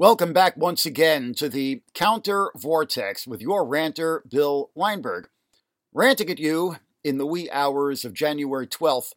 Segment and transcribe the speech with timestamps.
[0.00, 5.28] Welcome back once again to the Counter Vortex with your ranter, Bill Weinberg,
[5.92, 9.12] ranting at you in the wee hours of January 12th,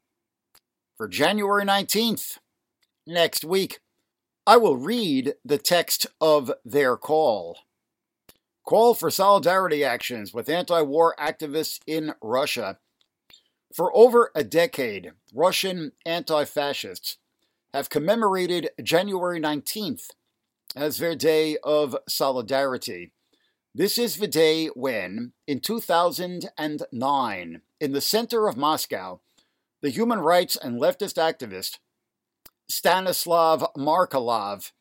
[0.98, 2.40] for January 19th,
[3.06, 3.80] next week.
[4.45, 7.59] I will read the text of their call.
[8.66, 12.80] Call for solidarity actions with anti war activists in Russia.
[13.73, 17.18] For over a decade, Russian anti fascists
[17.73, 20.09] have commemorated January 19th
[20.75, 23.11] as their day of solidarity.
[23.73, 29.22] This is the day when, in 2009, in the center of Moscow,
[29.81, 31.80] the human rights and leftist activist
[32.70, 34.72] Stanislav Markelov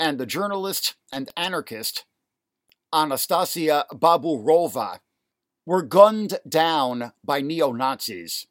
[0.00, 2.04] and the journalist and anarchist
[2.92, 4.98] Anastasia Baburova
[5.66, 8.46] were gunned down by neo Nazis.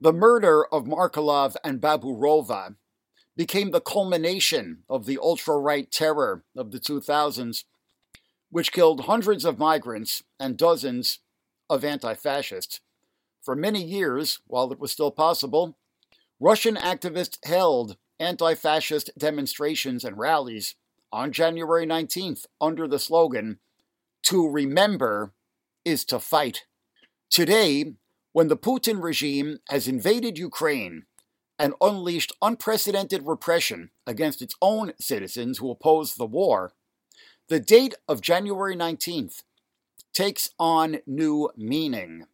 [0.00, 2.76] The murder of Markelov and Baburova
[3.36, 7.64] became the culmination of the ultra right terror of the 2000s,
[8.50, 11.20] which killed hundreds of migrants and dozens
[11.70, 12.80] of anti fascists.
[13.42, 15.78] For many years, while it was still possible,
[16.40, 20.74] Russian activists held anti fascist demonstrations and rallies
[21.12, 23.58] on January 19th under the slogan,
[24.24, 25.32] To remember
[25.88, 26.66] is to fight.
[27.30, 27.94] Today,
[28.32, 31.06] when the Putin regime has invaded Ukraine
[31.58, 36.72] and unleashed unprecedented repression against its own citizens who oppose the war,
[37.48, 39.42] the date of January 19th
[40.12, 42.24] takes on new meaning.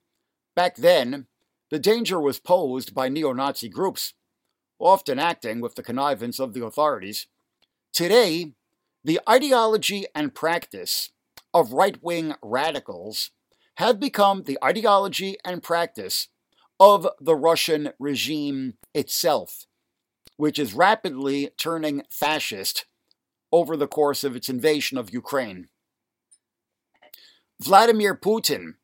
[0.56, 1.26] Back then,
[1.70, 4.14] the danger was posed by neo Nazi groups,
[4.81, 7.28] often acting with the connivance of the authorities.
[7.93, 8.54] Today,
[9.04, 11.10] the ideology and practice
[11.53, 13.31] of right wing radicals
[13.76, 16.28] have become the ideology and practice
[16.78, 19.66] of the Russian regime itself,
[20.36, 22.86] which is rapidly turning fascist
[23.52, 25.68] over the course of its invasion of Ukraine.
[27.60, 28.74] Vladimir Putin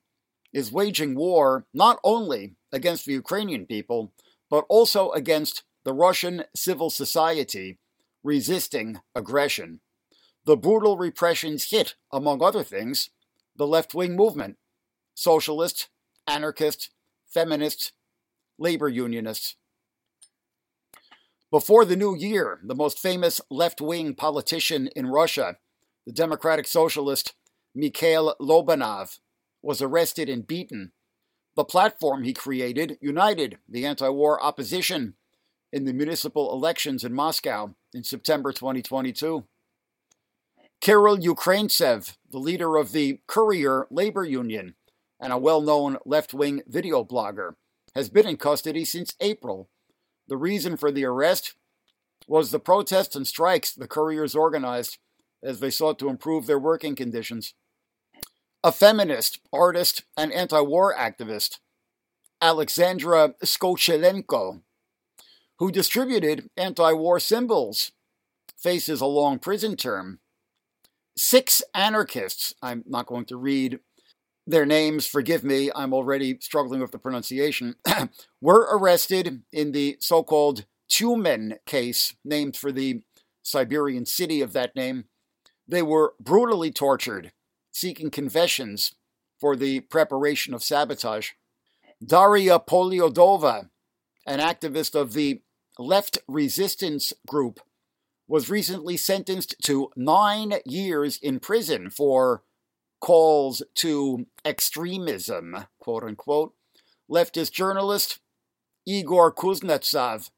[0.53, 4.13] is waging war not only against the Ukrainian people,
[4.49, 7.79] but also against the Russian civil society
[8.23, 9.81] resisting aggression.
[10.45, 13.11] The brutal repressions hit, among other things,
[13.57, 14.57] the left wing movement,
[15.21, 15.89] socialists,
[16.27, 16.91] anarchists,
[17.27, 17.93] feminists,
[18.59, 19.57] labor unionists.
[21.51, 25.57] Before the new year, the most famous left wing politician in Russia,
[26.07, 27.35] the Democratic Socialist
[27.75, 29.19] Mikhail Lobanov,
[29.61, 30.93] was arrested and beaten.
[31.55, 35.15] The platform he created united the anti war opposition
[35.73, 39.45] in the municipal elections in Moscow in September 2022.
[40.81, 44.77] Kirill Ukraintsev, the leader of the Courier Labor Union
[45.21, 47.55] and a well known left wing video blogger,
[47.95, 49.69] has been in custody since April.
[50.27, 51.55] The reason for the arrest
[52.27, 54.99] was the protests and strikes the couriers organized
[55.43, 57.55] as they sought to improve their working conditions.
[58.63, 61.59] A feminist, artist, and anti war activist,
[62.43, 64.63] Alexandra Skochilenko,
[65.59, 67.93] who distributed anti war symbols,
[68.57, 70.21] faces a long prison term.
[71.17, 73.81] Six anarchists, I'm not going to read
[74.51, 77.77] their names, forgive me, I'm already struggling with the pronunciation,
[78.41, 83.03] were arrested in the so called Tyumen case, named for the
[83.43, 85.05] Siberian city of that name.
[85.67, 87.33] They were brutally tortured,
[87.71, 88.95] seeking confessions
[89.39, 91.31] for the preparation of sabotage.
[92.05, 93.71] Daria Polyudova,
[94.27, 95.43] an activist of the
[95.79, 97.61] left resistance group,
[98.27, 102.43] was recently sentenced to nine years in prison for
[103.01, 106.55] calls to extremism, quote unquote.
[107.11, 108.21] Leftist journalist
[108.87, 110.31] Igor Kuznetsov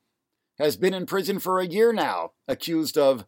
[0.59, 3.27] has been in prison for a year now, accused of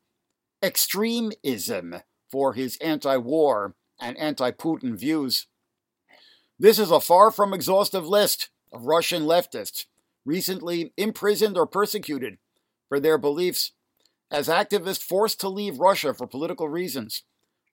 [0.62, 1.96] extremism
[2.31, 5.46] for his anti war and anti Putin views.
[6.58, 9.87] This is a far from exhaustive list of Russian leftists
[10.25, 12.38] recently imprisoned or persecuted
[12.88, 13.72] for their beliefs.
[14.30, 17.25] As activists forced to leave Russia for political reasons,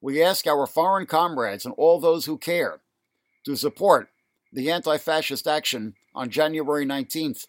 [0.01, 2.81] we ask our foreign comrades and all those who care
[3.45, 4.09] to support
[4.51, 7.47] the anti fascist action on January 19th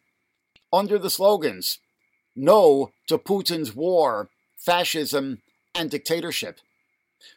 [0.73, 1.79] under the slogans
[2.37, 5.43] No to Putin's war, fascism,
[5.75, 6.61] and dictatorship,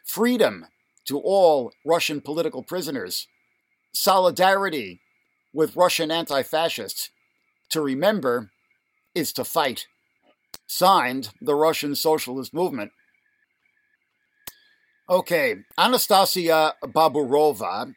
[0.04, 0.66] freedom
[1.06, 3.26] to all Russian political prisoners,
[3.92, 5.00] solidarity
[5.52, 7.10] with Russian anti fascists.
[7.70, 8.50] To remember
[9.14, 9.86] is to fight.
[10.68, 12.92] Signed, the Russian Socialist Movement.
[15.08, 17.94] Okay, Anastasia Baburova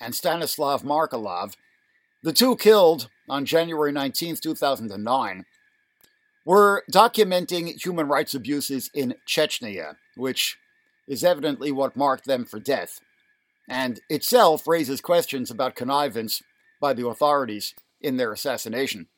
[0.00, 1.54] and Stanislav Markelov,
[2.22, 5.44] the two killed on January 19, 2009,
[6.46, 10.56] were documenting human rights abuses in Chechnya, which
[11.08, 13.00] is evidently what marked them for death,
[13.68, 16.42] and itself raises questions about connivance
[16.80, 19.08] by the authorities in their assassination.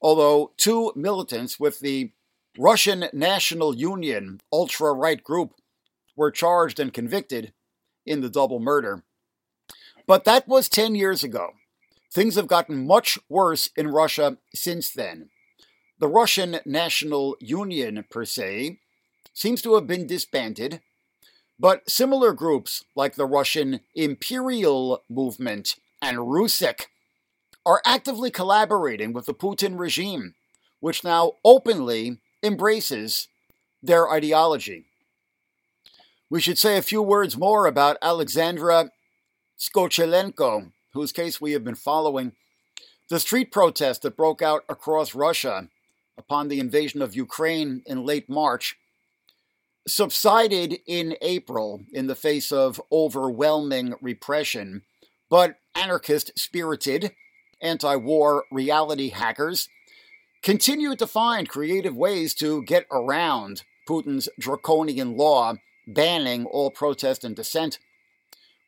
[0.00, 2.12] Although two militants with the
[2.56, 5.54] Russian National Union ultra right group
[6.16, 7.52] were charged and convicted
[8.06, 9.04] in the double murder.
[10.06, 11.50] But that was 10 years ago.
[12.12, 15.30] Things have gotten much worse in Russia since then.
[16.00, 18.80] The Russian National Union, per se,
[19.32, 20.80] seems to have been disbanded,
[21.58, 26.86] but similar groups like the Russian Imperial Movement and Rusik
[27.64, 30.34] are actively collaborating with the Putin regime,
[30.80, 33.28] which now openly embraces
[33.82, 34.86] their ideology.
[36.30, 38.92] We should say a few words more about Alexandra
[39.58, 42.32] Skochilenko, whose case we have been following.
[43.08, 45.68] The street protest that broke out across Russia
[46.16, 48.76] upon the invasion of Ukraine in late March
[49.88, 54.82] subsided in April in the face of overwhelming repression,
[55.28, 57.10] but anarchist spirited
[57.60, 59.68] anti war reality hackers
[60.44, 65.54] continued to find creative ways to get around Putin's draconian law
[65.94, 67.78] banning all protest and dissent.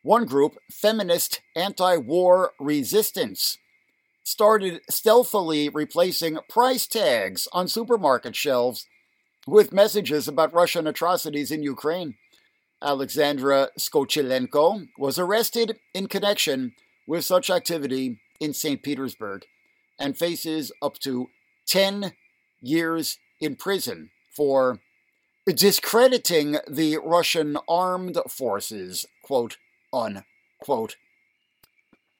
[0.01, 3.57] One group, Feminist Anti War Resistance,
[4.23, 8.87] started stealthily replacing price tags on supermarket shelves
[9.45, 12.15] with messages about Russian atrocities in Ukraine.
[12.81, 16.73] Alexandra Skochilenko was arrested in connection
[17.07, 18.83] with such activity in St.
[18.83, 19.45] Petersburg
[19.99, 21.29] and faces up to
[21.67, 22.13] 10
[22.61, 24.79] years in prison for
[25.45, 29.57] discrediting the Russian armed forces, quote
[29.91, 30.95] unquote.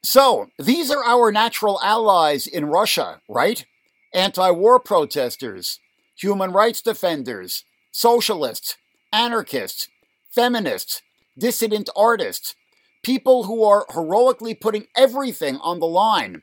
[0.03, 3.65] So, these are our natural allies in Russia, right?
[4.13, 5.79] Anti war protesters,
[6.15, 8.75] human rights defenders, socialists,
[9.13, 9.87] anarchists,
[10.35, 11.01] feminists,
[11.37, 12.55] dissident artists,
[13.03, 16.41] people who are heroically putting everything on the line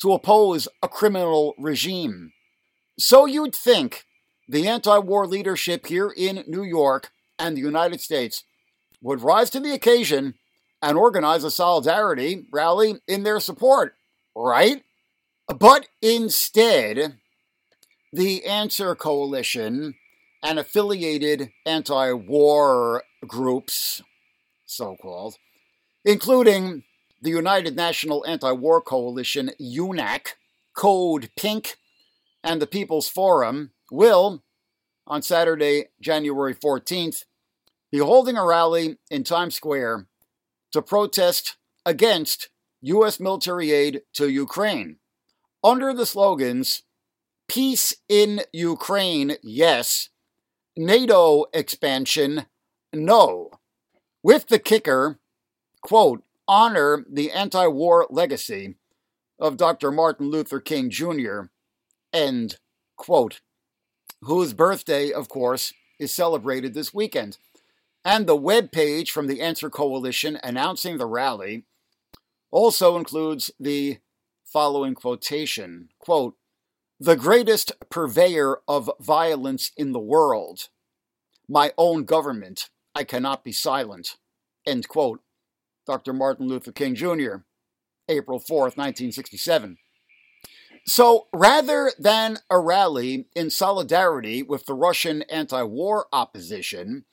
[0.00, 2.32] to oppose a criminal regime.
[2.98, 4.04] So you'd think
[4.48, 8.44] the anti war leadership here in New York and the United States
[9.00, 10.34] would rise to the occasion
[10.82, 13.94] and organize a solidarity rally in their support,
[14.34, 14.82] right?
[15.46, 17.18] But instead,
[18.12, 19.94] the Answer Coalition
[20.42, 24.02] and affiliated anti war groups,
[24.66, 25.36] so called,
[26.04, 26.84] including
[27.22, 30.34] the United National Anti War Coalition, UNAC,
[30.74, 31.76] Code Pink,
[32.42, 34.42] and the People's Forum, will,
[35.06, 37.24] on Saturday, January 14th,
[37.90, 40.06] be holding a rally in Times Square
[40.72, 41.56] to protest
[41.86, 42.48] against
[42.82, 43.20] U.S.
[43.20, 44.96] military aid to Ukraine
[45.62, 46.82] under the slogans
[47.46, 50.08] Peace in Ukraine, yes,
[50.76, 52.46] NATO expansion,
[52.92, 53.50] no,
[54.22, 55.20] with the kicker,
[55.82, 58.76] quote, honor the anti war legacy
[59.38, 59.90] of Dr.
[59.90, 61.42] Martin Luther King Jr.,
[62.12, 62.56] end
[62.96, 63.40] quote
[64.24, 67.38] whose birthday, of course, is celebrated this weekend.
[68.04, 71.64] And the web page from the Answer Coalition announcing the rally
[72.50, 73.98] also includes the
[74.44, 76.36] following quotation quote,
[77.00, 80.68] The greatest purveyor of violence in the world,
[81.48, 84.16] my own government, I cannot be silent.
[84.66, 85.20] End quote.
[85.86, 86.12] Dr.
[86.12, 87.42] Martin Luther King Jr.,
[88.08, 89.76] April 4th, 1967.
[90.86, 97.04] So rather than a rally in solidarity with the Russian anti war opposition,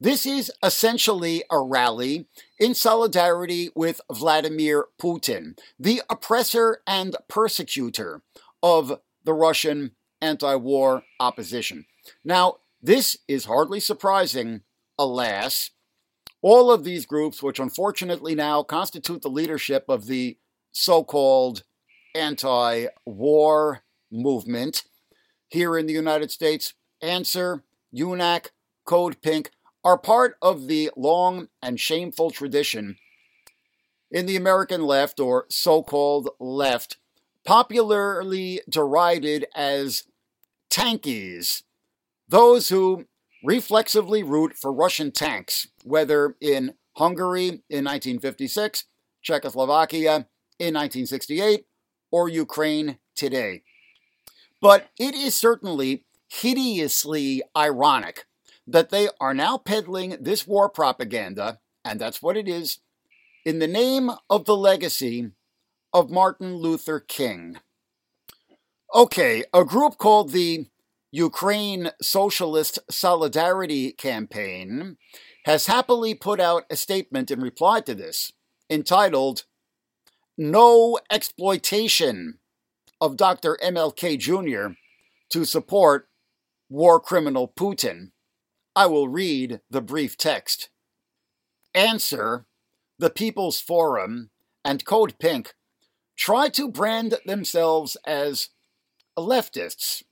[0.00, 2.26] this is essentially a rally
[2.58, 8.22] in solidarity with Vladimir Putin, the oppressor and persecutor
[8.62, 11.86] of the Russian anti war opposition.
[12.24, 14.62] Now, this is hardly surprising,
[14.98, 15.70] alas.
[16.42, 20.38] All of these groups, which unfortunately now constitute the leadership of the
[20.72, 21.62] so called
[22.14, 24.84] anti war movement
[25.48, 27.64] here in the United States, Answer,
[27.94, 28.48] UNAC,
[28.84, 29.50] Code Pink
[29.84, 32.96] are part of the long and shameful tradition
[34.10, 36.98] in the American left, or so called left,
[37.44, 40.04] popularly derided as
[40.70, 41.62] tankies,
[42.28, 43.06] those who
[43.42, 48.84] reflexively root for Russian tanks, whether in Hungary in 1956,
[49.22, 50.26] Czechoslovakia
[50.58, 51.64] in 1968,
[52.10, 53.62] or Ukraine today.
[54.60, 58.26] But it is certainly hideously ironic
[58.66, 62.78] that they are now peddling this war propaganda, and that's what it is,
[63.44, 65.30] in the name of the legacy
[65.92, 67.58] of Martin Luther King.
[68.94, 70.66] Okay, a group called the
[71.10, 74.96] Ukraine Socialist Solidarity Campaign
[75.44, 78.32] has happily put out a statement in reply to this
[78.68, 79.44] entitled
[80.38, 82.38] No Exploitation
[83.00, 83.58] of Dr.
[83.62, 84.74] MLK Jr.
[85.30, 86.08] to support
[86.68, 88.12] war criminal Putin.
[88.76, 90.70] I will read the brief text.
[91.74, 92.46] Answer
[92.98, 94.30] The People's Forum
[94.64, 95.54] and Code Pink
[96.16, 98.50] try to brand themselves as
[99.18, 100.02] leftists,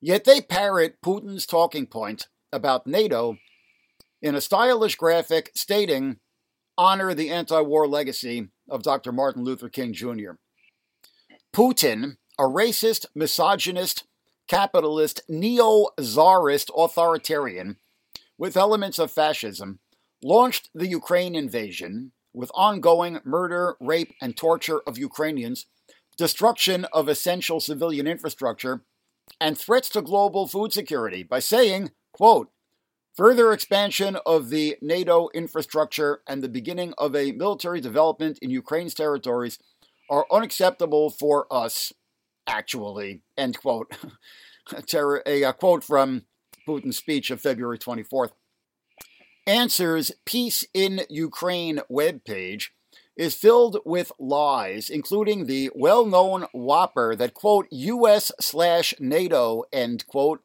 [0.00, 3.36] yet they parrot Putin's talking point about NATO
[4.20, 6.18] in a stylish graphic stating,
[6.78, 9.12] Honor the anti war legacy of Dr.
[9.12, 10.32] Martin Luther King Jr.
[11.54, 14.04] Putin, a racist, misogynist,
[14.48, 17.76] capitalist, neo czarist authoritarian
[18.38, 19.78] with elements of fascism,
[20.22, 25.66] launched the Ukraine invasion with ongoing murder, rape, and torture of Ukrainians,
[26.16, 28.82] destruction of essential civilian infrastructure,
[29.40, 32.50] and threats to global food security by saying, quote,
[33.16, 38.94] Further expansion of the NATO infrastructure and the beginning of a military development in Ukraine's
[38.94, 39.58] territories
[40.08, 41.92] are unacceptable for us,
[42.46, 43.20] actually.
[43.36, 43.92] End quote.
[45.26, 46.22] a, quote from
[46.66, 48.30] Putin's speech of February 24th.
[49.46, 52.68] Answers Peace in Ukraine webpage
[53.16, 60.06] is filled with lies, including the well known whopper that, quote, US slash NATO, end
[60.06, 60.40] quote,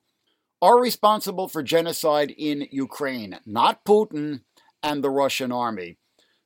[0.61, 4.41] are responsible for genocide in Ukraine, not Putin
[4.81, 5.97] and the Russian army.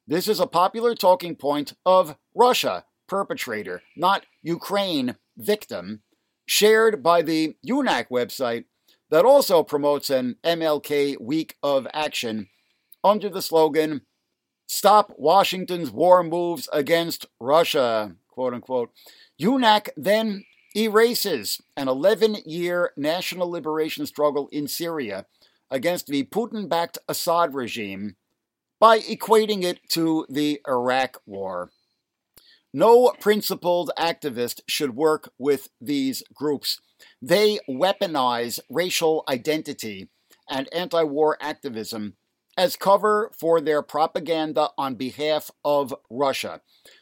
[0.08, 6.02] This is a popular talking point of Russia, perpetrator, not Ukraine, victim,
[6.46, 8.66] shared by the UNAC website
[9.10, 12.48] that also promotes an MLK Week of Action
[13.04, 14.02] under the slogan,
[14.68, 18.92] Stop Washington's War Moves Against Russia, quote unquote.
[19.40, 25.26] UNAC then erases an 11 year national liberation struggle in Syria
[25.70, 28.16] against the Putin backed Assad regime
[28.80, 31.72] by equating it to the Iraq War.
[32.74, 36.80] No principled activist should work with these groups.
[37.22, 40.10] They weaponize racial identity
[40.50, 42.16] and anti war activism
[42.58, 46.62] as cover for their propaganda on behalf of Russia,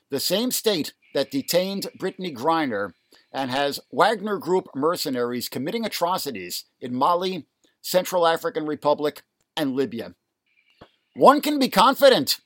[0.10, 2.94] the same state that detained Brittney Griner
[3.32, 7.46] and has Wagner Group mercenaries committing atrocities in Mali,
[7.82, 9.22] Central African Republic,
[9.56, 10.16] and Libya.
[11.16, 12.40] One can be confident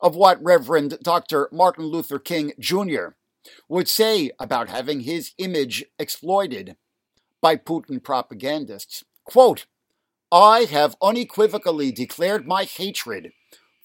[0.00, 1.48] of what Reverend Dr.
[1.52, 3.10] Martin Luther King Jr.
[3.68, 6.76] would say about having his image exploited
[7.40, 9.04] by Putin propagandists.
[9.24, 9.66] Quote,
[10.30, 13.32] I have unequivocally declared my hatred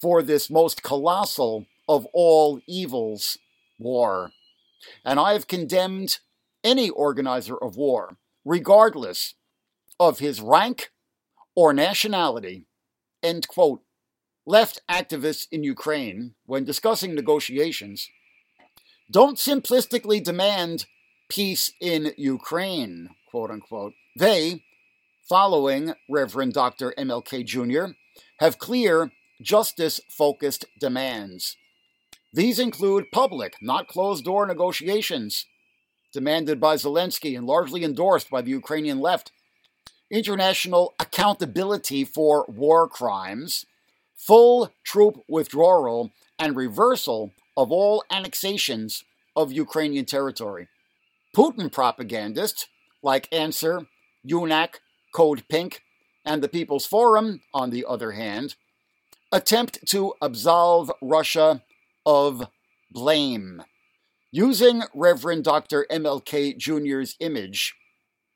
[0.00, 3.38] for this most colossal of all evils,
[3.78, 4.30] war,
[5.04, 6.18] and I have condemned
[6.64, 9.34] any organizer of war, regardless
[10.00, 10.90] of his rank
[11.54, 12.64] or nationality.
[13.22, 13.82] End quote.
[14.46, 18.08] Left activists in Ukraine, when discussing negotiations,
[19.10, 20.86] don't simplistically demand
[21.28, 23.92] peace in Ukraine, quote unquote.
[24.18, 24.64] They,
[25.28, 26.94] following Reverend Dr.
[26.98, 27.92] MLK Jr.,
[28.38, 29.12] have clear,
[29.42, 31.56] justice focused demands.
[32.32, 35.46] These include public, not closed door negotiations,
[36.12, 39.32] demanded by Zelensky and largely endorsed by the Ukrainian left,
[40.10, 43.66] international accountability for war crimes,
[44.16, 49.04] full troop withdrawal, and reversal of all annexations
[49.36, 50.68] of Ukrainian territory.
[51.36, 52.66] Putin propagandists
[53.02, 53.86] like Answer,
[54.26, 54.80] UNAC,
[55.14, 55.82] Code Pink,
[56.24, 58.56] and the People's Forum, on the other hand,
[59.32, 61.62] attempt to absolve Russia
[62.04, 62.48] of
[62.90, 63.62] blame.
[64.30, 65.86] Using Reverend Dr.
[65.90, 67.74] MLK Jr.'s image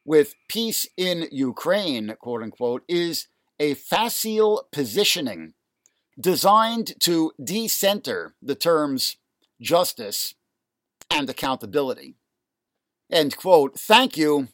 [0.06, 3.28] with peace in Ukraine, quote unquote, is
[3.61, 5.52] a facile positioning
[6.18, 9.16] designed to decenter the terms
[9.61, 10.34] justice
[11.11, 12.14] and accountability.
[13.11, 13.78] End quote.
[13.78, 14.49] Thank you.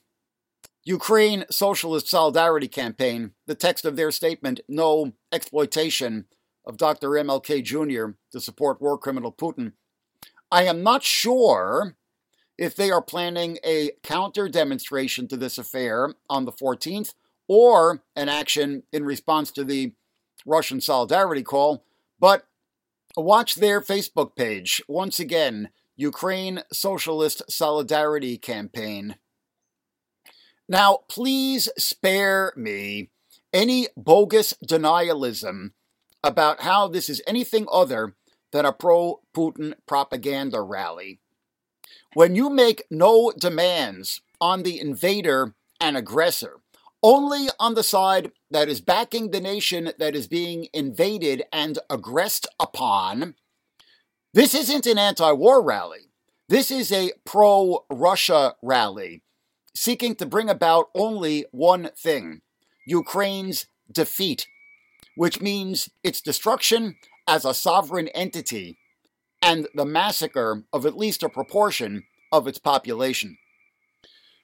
[0.84, 6.26] Ukraine Socialist Solidarity Campaign, the text of their statement, no exploitation
[6.64, 7.10] of Dr.
[7.10, 8.16] MLK Jr.
[8.32, 9.72] to support war criminal Putin.
[10.50, 11.96] I am not sure
[12.56, 17.14] if they are planning a counter demonstration to this affair on the 14th
[17.46, 19.92] or an action in response to the
[20.44, 21.84] Russian solidarity call,
[22.18, 22.46] but
[23.16, 24.82] watch their Facebook page.
[24.88, 29.16] Once again, Ukraine Socialist Solidarity Campaign.
[30.68, 33.10] Now, please spare me
[33.52, 35.72] any bogus denialism
[36.22, 38.14] about how this is anything other
[38.52, 41.20] than a pro Putin propaganda rally.
[42.14, 46.60] When you make no demands on the invader and aggressor,
[47.02, 52.46] only on the side that is backing the nation that is being invaded and aggressed
[52.58, 53.34] upon,
[54.34, 56.10] this isn't an anti war rally.
[56.48, 59.22] This is a pro Russia rally
[59.74, 62.40] seeking to bring about only one thing
[62.86, 64.46] Ukraine's defeat,
[65.14, 66.96] which means its destruction
[67.28, 68.78] as a sovereign entity
[69.42, 73.36] and the massacre of at least a proportion of its population.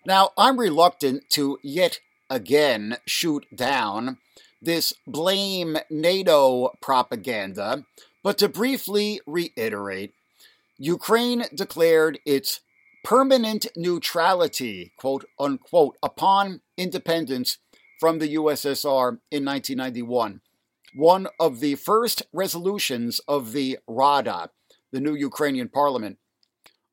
[0.07, 1.99] Now, I'm reluctant to yet
[2.29, 4.19] again shoot down
[4.61, 7.85] this blame NATO propaganda,
[8.23, 10.13] but to briefly reiterate,
[10.79, 12.61] Ukraine declared its
[13.03, 17.59] permanent neutrality, quote unquote, upon independence
[18.01, 20.41] from the USSR in 1991.
[20.95, 24.51] One of the first resolutions of the Rada,
[24.93, 26.19] the new Ukrainian parliament.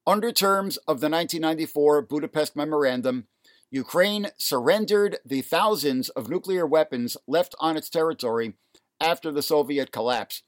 [0.08, 3.28] Under terms of the 1994 Budapest Memorandum,
[3.70, 8.56] Ukraine surrendered the thousands of nuclear weapons left on its territory
[9.00, 10.42] after the Soviet collapse,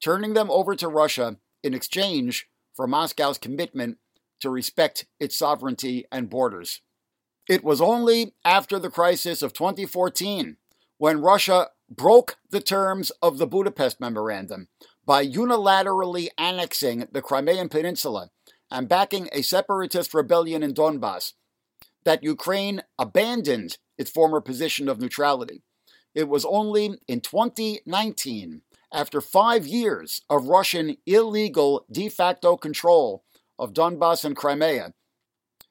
[0.00, 3.98] turning them over to Russia in exchange for Moscow's commitment
[4.38, 6.80] to respect its sovereignty and borders.
[7.48, 10.58] It was only after the crisis of 2014
[10.98, 14.68] when Russia broke the terms of the Budapest Memorandum
[15.04, 18.30] by unilaterally annexing the Crimean Peninsula
[18.70, 21.32] and backing a separatist rebellion in Donbass
[22.04, 25.62] that Ukraine abandoned its former position of neutrality.
[26.14, 33.24] It was only in 2019, after five years of Russian illegal de facto control
[33.58, 34.94] of Donbass and Crimea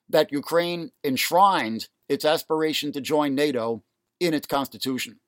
[0.08, 3.84] that Ukraine enshrined its aspiration to join NATO
[4.20, 5.20] in its constitution.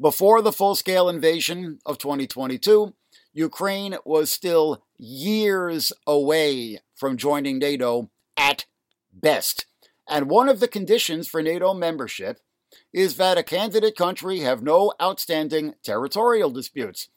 [0.00, 2.94] Before the full scale invasion of 2022,
[3.34, 8.64] Ukraine was still years away from joining NATO at
[9.12, 9.66] best.
[10.08, 12.40] And one of the conditions for NATO membership
[12.94, 17.10] is that a candidate country have no outstanding territorial disputes.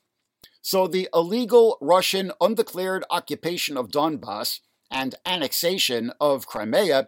[0.62, 4.60] So the illegal Russian undeclared occupation of Donbass
[4.92, 7.08] and annexation of Crimea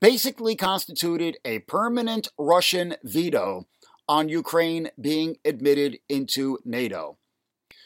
[0.00, 3.66] basically constituted a permanent Russian veto
[4.08, 7.18] on Ukraine being admitted into NATO.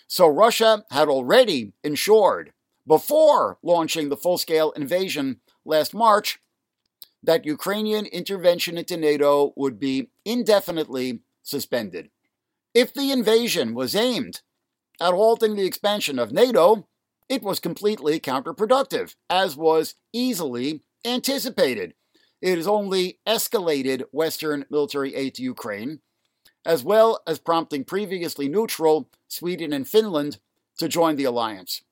[0.07, 2.53] So Russia had already ensured,
[2.87, 6.39] before launching the full scale invasion last March,
[7.23, 12.11] that Ukrainian intervention into NATO would be indefinitely suspended.
[12.75, 14.43] If the invasion was aimed
[15.01, 16.89] at halting the expansion of NATO,
[17.29, 21.95] it was completely counterproductive, as was easily anticipated.
[22.43, 26.01] It has only escalated Western military aid to Ukraine,
[26.65, 30.39] as well as prompting previously neutral Sweden and Finland
[30.79, 31.83] to join the alliance.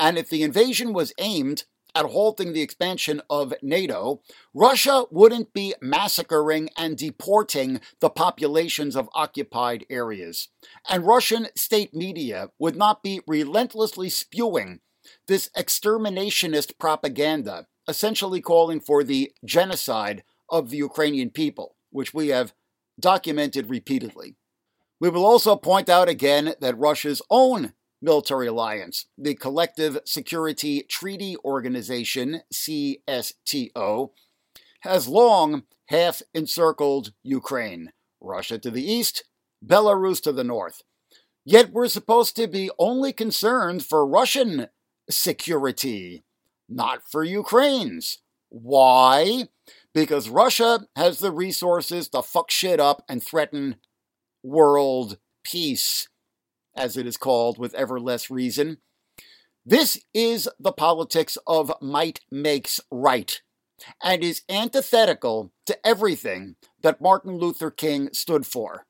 [0.00, 1.64] And if the invasion was aimed
[1.94, 4.20] at halting the expansion of NATO,
[4.54, 10.48] Russia wouldn't be massacring and deporting the populations of occupied areas.
[10.88, 14.80] And Russian state media would not be relentlessly spewing
[15.26, 22.52] this exterminationist propaganda, essentially calling for the genocide of the Ukrainian people, which we have
[22.98, 24.36] documented repeatedly.
[25.00, 31.36] We will also point out again that Russia's own military alliance, the Collective Security Treaty
[31.44, 34.10] Organization, CSTO,
[34.80, 39.24] has long half encircled Ukraine, Russia to the east,
[39.64, 40.82] Belarus to the north.
[41.44, 44.68] Yet we're supposed to be only concerned for Russian
[45.10, 46.24] security,
[46.68, 48.18] not for Ukraine's.
[48.50, 49.48] Why?
[49.98, 53.78] Because Russia has the resources to fuck shit up and threaten
[54.44, 56.08] world peace
[56.76, 58.78] as it is called with ever less reason.
[59.66, 63.42] This is the politics of might makes right
[64.00, 68.86] and is antithetical to everything that Martin Luther King stood for.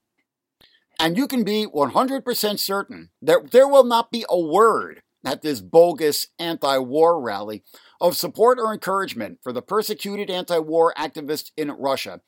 [1.01, 5.61] And you can be 100% certain that there will not be a word at this
[5.61, 7.65] bogus anti war rally
[8.01, 12.21] of support or encouragement for the persecuted anti war activists in Russia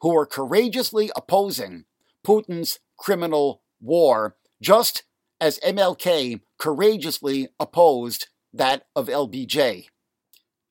[0.00, 1.84] who are courageously opposing
[2.24, 5.04] Putin's criminal war just
[5.40, 9.86] as MLK courageously opposed that of LBJ.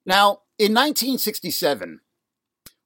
[0.05, 1.99] Now, in 1967,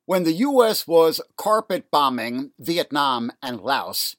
[0.06, 0.88] when the U.S.
[0.88, 4.16] was carpet bombing Vietnam and Laos,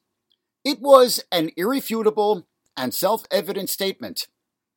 [0.63, 4.27] it was an irrefutable and self evident statement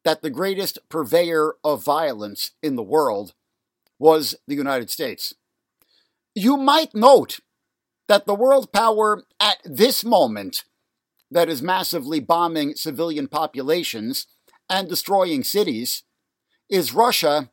[0.04, 3.34] that the greatest purveyor of violence in the world
[3.98, 5.34] was the United States.
[6.34, 7.40] You might note
[8.08, 10.64] that the world power at this moment
[11.30, 14.26] that is massively bombing civilian populations
[14.68, 16.02] and destroying cities
[16.68, 17.50] is Russia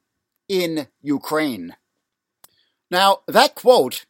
[0.47, 1.75] in Ukraine.
[2.89, 4.05] Now, that quote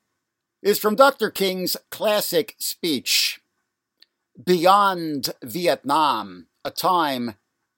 [0.63, 1.29] is from Dr.
[1.29, 3.39] King's classic speech,
[4.43, 7.35] Beyond Vietnam, a time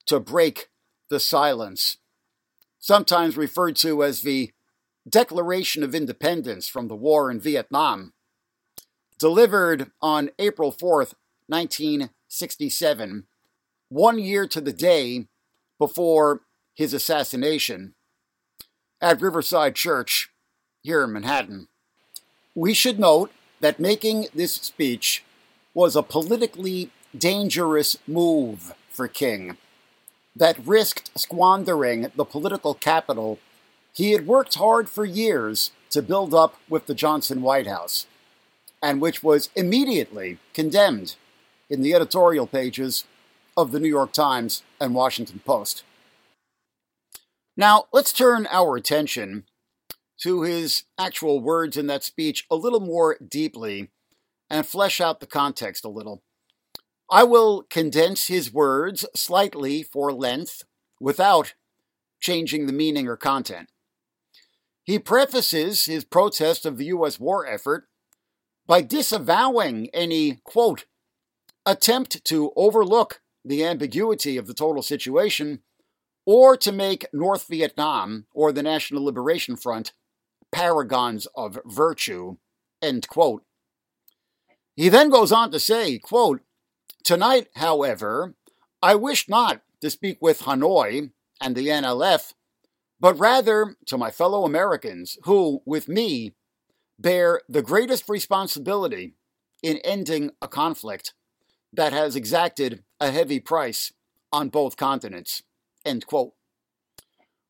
[0.07, 0.69] to break
[1.09, 1.97] the silence,
[2.79, 4.51] sometimes referred to as the
[5.07, 8.13] Declaration of Independence from the War in Vietnam,
[9.19, 11.13] delivered on April 4th,
[11.47, 13.25] 1967,
[13.89, 15.27] one year to the day
[15.77, 16.41] before
[16.73, 17.93] his assassination
[19.01, 20.29] at Riverside Church
[20.81, 21.67] here in Manhattan.
[22.55, 25.23] We should note that making this speech
[25.73, 29.57] was a politically dangerous move for King
[30.35, 33.39] that risked squandering the political capital
[33.93, 38.07] he had worked hard for years to build up with the Johnson White House,
[38.81, 41.15] and which was immediately condemned
[41.69, 43.05] in the editorial pages
[43.55, 45.83] of the New York Times and Washington Post.
[47.55, 49.45] Now, let's turn our attention
[50.21, 53.89] to his actual words in that speech a little more deeply
[54.49, 56.23] and flesh out the context a little.
[57.13, 60.63] I will condense his words slightly for length
[60.99, 61.53] without
[62.19, 63.69] changing the meaning or content.
[64.83, 67.19] He prefaces his protest of the U.S.
[67.19, 67.87] war effort
[68.65, 70.85] by disavowing any, quote,
[71.67, 75.59] attempt to overlook the ambiguity of the total situation
[76.25, 79.93] or to make North Vietnam or the National Liberation Front
[80.51, 82.37] paragons of virtue,
[82.81, 83.43] end quote.
[84.75, 86.41] He then goes on to say, quote,
[87.03, 88.35] Tonight, however,
[88.81, 91.11] I wish not to speak with Hanoi
[91.41, 92.33] and the NLF,
[92.97, 96.33] but rather to my fellow Americans who, with me,
[96.97, 99.15] bear the greatest responsibility
[99.61, 101.13] in ending a conflict
[101.73, 103.91] that has exacted a heavy price
[104.31, 105.43] on both continents.
[105.85, 106.31] End quote.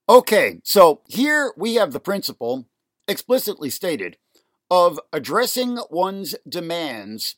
[0.09, 2.65] Okay, so here we have the principle
[3.07, 4.17] explicitly stated
[4.71, 7.35] of addressing one's demands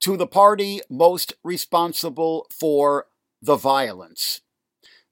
[0.00, 3.06] to the party most responsible for
[3.42, 4.40] the violence.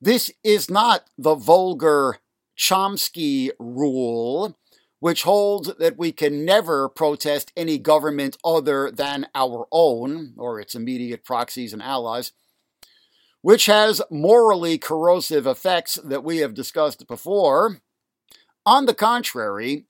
[0.01, 2.18] This is not the vulgar
[2.57, 4.57] Chomsky rule,
[5.01, 10.75] which holds that we can never protest any government other than our own or its
[10.75, 12.33] immediate proxies and allies,
[13.42, 17.81] which has morally corrosive effects that we have discussed before.
[18.64, 19.85] On the contrary,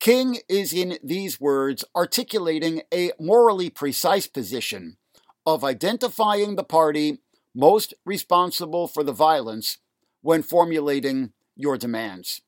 [0.00, 4.98] King is in these words articulating a morally precise position
[5.44, 7.18] of identifying the party
[7.54, 9.78] most responsible for the violence
[10.20, 12.42] when formulating your demands.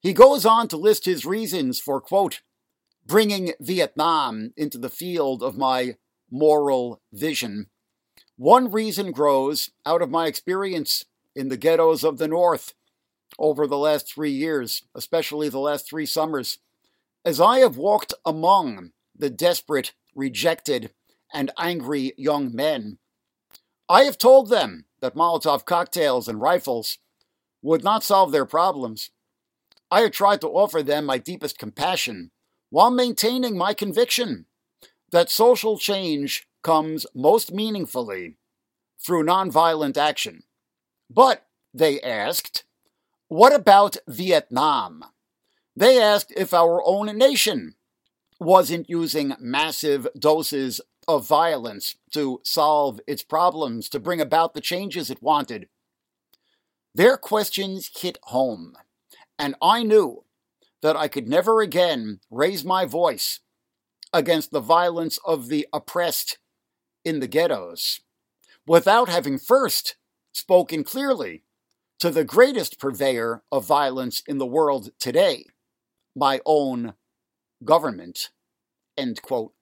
[0.00, 2.42] He goes on to list his reasons for, quote,
[3.06, 5.96] bringing Vietnam into the field of my
[6.30, 7.66] moral vision.
[8.36, 12.74] One reason grows out of my experience in the ghettos of the North
[13.38, 16.58] over the last three years, especially the last three summers,
[17.24, 20.92] as I have walked among the desperate, rejected,
[21.32, 22.98] and angry young men.
[23.88, 26.98] I have told them that Molotov cocktails and rifles
[27.62, 29.10] would not solve their problems.
[29.90, 32.30] I have tried to offer them my deepest compassion
[32.70, 34.46] while maintaining my conviction
[35.12, 38.36] that social change comes most meaningfully
[38.98, 40.42] through nonviolent action.
[41.10, 42.64] But, they asked,
[43.28, 45.04] what about Vietnam?
[45.76, 47.74] They asked if our own nation
[48.38, 55.10] wasn't using massive doses of violence to solve its problems, to bring about the changes
[55.10, 55.68] it wanted.
[56.94, 58.76] Their questions hit home,
[59.38, 60.24] and I knew
[60.82, 63.40] that I could never again raise my voice
[64.12, 66.38] against the violence of the oppressed
[67.04, 68.00] in the ghettos
[68.66, 69.96] without having first
[70.32, 71.42] spoken clearly
[72.00, 75.44] to the greatest purveyor of violence in the world today,
[76.14, 76.94] my own
[77.64, 78.30] government.
[78.96, 79.52] End quote.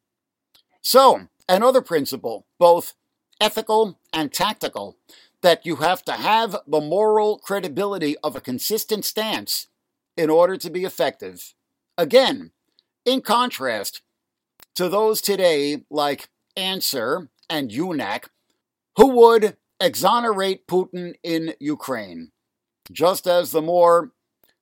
[0.80, 2.94] So, another principle, both
[3.40, 4.98] ethical and tactical,
[5.42, 9.68] that you have to have the moral credibility of a consistent stance
[10.16, 11.54] in order to be effective.
[11.98, 12.52] Again,
[13.04, 14.02] in contrast
[14.74, 18.26] to those today like Answer and UNAC,
[18.96, 22.30] who would exonerate Putin in Ukraine,
[22.90, 24.12] just as the more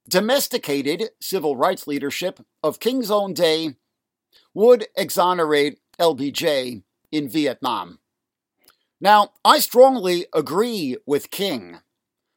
[0.08, 3.76] domesticated civil rights leadership of King's own day
[4.54, 7.98] would exonerate LBJ in Vietnam.
[9.00, 11.80] Now, I strongly agree with King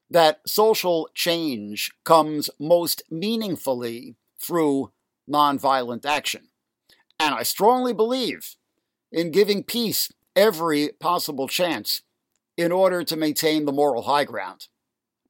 [0.09, 4.91] that social change comes most meaningfully through
[5.29, 6.49] nonviolent action.
[7.19, 8.55] And I strongly believe
[9.11, 12.01] in giving peace every possible chance
[12.57, 14.67] in order to maintain the moral high ground.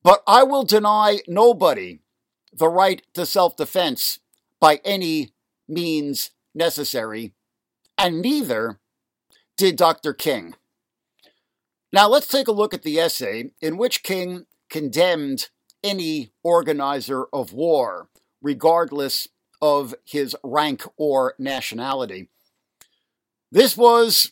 [0.03, 1.99] But I will deny nobody
[2.51, 4.19] the right to self defense
[4.59, 5.33] by any
[5.67, 7.33] means necessary,
[7.97, 8.79] and neither
[9.57, 10.13] did Dr.
[10.13, 10.55] King.
[11.91, 15.49] Now let's take a look at the essay in which King condemned
[15.83, 18.09] any organizer of war,
[18.41, 19.27] regardless
[19.61, 22.29] of his rank or nationality.
[23.51, 24.31] This was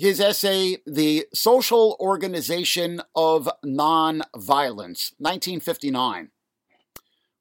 [0.00, 6.30] his essay, The Social Organization of Nonviolence, 1959,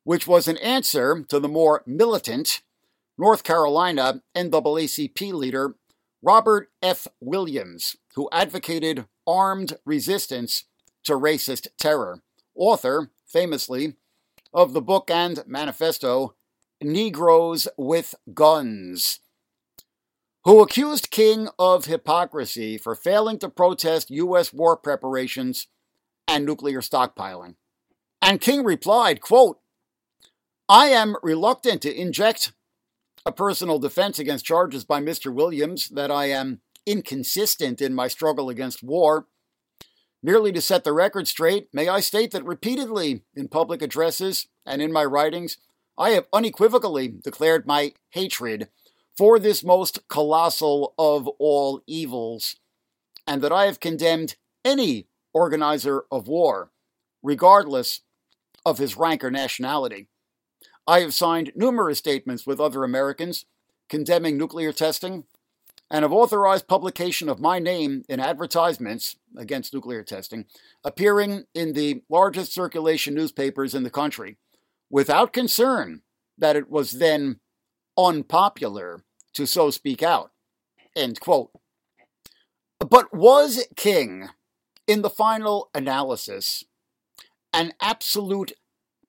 [0.03, 2.59] which was an answer to the more militant
[3.17, 5.75] North Carolina NAACP leader
[6.21, 7.07] Robert F.
[7.21, 10.65] Williams, who advocated armed resistance
[11.05, 12.23] to racist terror,
[12.55, 13.95] author, famously,
[14.53, 16.35] of the book and manifesto
[16.81, 19.21] Negroes with Guns,
[20.45, 24.53] who accused King of hypocrisy for failing to protest U.S.
[24.53, 25.67] war preparations
[26.27, 27.55] and nuclear stockpiling.
[28.21, 29.59] And King replied, quote,
[30.67, 32.53] I am reluctant to inject
[33.25, 35.33] a personal defense against charges by Mr.
[35.33, 39.27] Williams that I am inconsistent in my struggle against war.
[40.21, 44.81] Merely to set the record straight, may I state that repeatedly in public addresses and
[44.81, 45.57] in my writings,
[45.97, 48.69] I have unequivocally declared my hatred
[49.19, 52.55] for this most colossal of all evils,
[53.27, 56.71] and that I have condemned any organizer of war,
[57.21, 57.99] regardless
[58.65, 60.07] of his rank or nationality.
[60.87, 63.43] I have signed numerous statements with other Americans
[63.89, 65.25] condemning nuclear testing
[65.91, 70.45] and have authorized publication of my name in advertisements against nuclear testing,
[70.81, 74.37] appearing in the largest circulation newspapers in the country,
[74.89, 76.03] without concern
[76.37, 77.41] that it was then
[77.97, 79.03] unpopular
[79.39, 80.31] to so speak out.
[80.95, 81.51] End quote.
[82.79, 84.29] But was King,
[84.85, 86.65] in the final analysis,
[87.53, 88.51] an absolute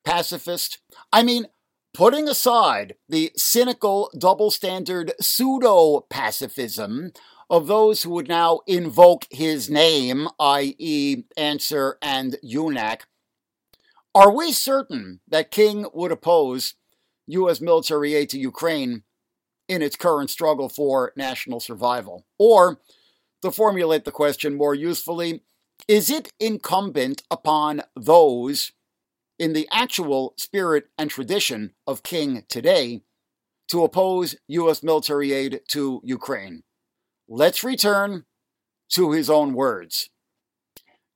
[0.04, 0.78] pacifist?
[1.12, 1.46] I mean,
[1.94, 7.12] putting aside the cynical, double standard pseudo pacifism
[7.48, 13.00] of those who would now invoke his name, i.e., Answer and UNAC,
[14.14, 16.74] are we certain that King would oppose
[17.26, 17.60] U.S.
[17.60, 19.02] military aid to Ukraine
[19.70, 22.26] in its current struggle for national survival?
[22.38, 22.80] Or,
[23.40, 25.44] to formulate the question more usefully,
[25.88, 28.72] is it incumbent upon those
[29.38, 33.00] in the actual spirit and tradition of King today
[33.70, 34.82] to oppose U.S.
[34.82, 36.64] military aid to Ukraine.
[37.28, 38.24] Let's return
[38.90, 40.10] to his own words.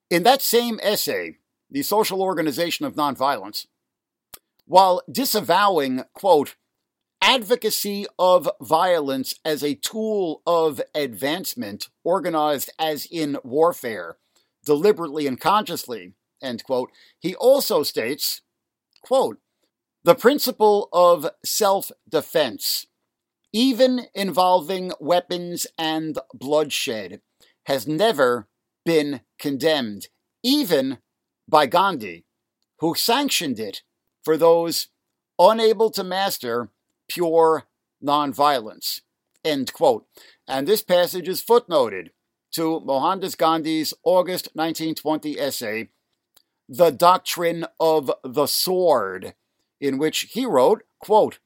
[0.08, 1.38] In that same essay,
[1.70, 3.66] The Social Organization of Nonviolence,
[4.64, 6.54] while disavowing, quote,
[7.24, 14.18] advocacy of violence as a tool of advancement organized as in warfare,
[14.66, 16.90] deliberately and consciously, end quote.
[17.18, 18.42] He also states,
[19.02, 19.38] quote,
[20.04, 22.86] the principle of self-defense,
[23.54, 27.22] even involving weapons and bloodshed,
[27.64, 28.48] has never
[28.84, 30.08] been condemned,
[30.42, 30.98] even
[31.48, 32.26] by Gandhi,
[32.80, 33.80] who sanctioned it
[34.22, 34.88] for those
[35.38, 36.68] unable to master
[37.08, 37.64] pure
[38.02, 39.00] nonviolence.
[39.44, 40.06] End quote.
[40.46, 42.08] And this passage is footnoted
[42.52, 45.88] to Mohandas Gandhi's August 1920 essay,
[46.68, 49.34] the doctrine of the sword,
[49.80, 51.40] in which he wrote, quote,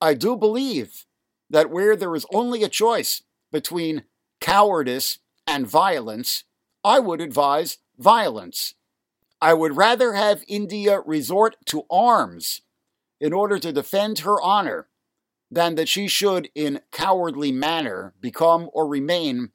[0.00, 1.06] I do believe
[1.48, 4.04] that where there is only a choice between
[4.40, 6.44] cowardice and violence,
[6.82, 8.74] I would advise violence.
[9.40, 12.62] I would rather have India resort to arms
[13.20, 14.88] in order to defend her honor
[15.50, 19.50] than that she should, in cowardly manner, become or remain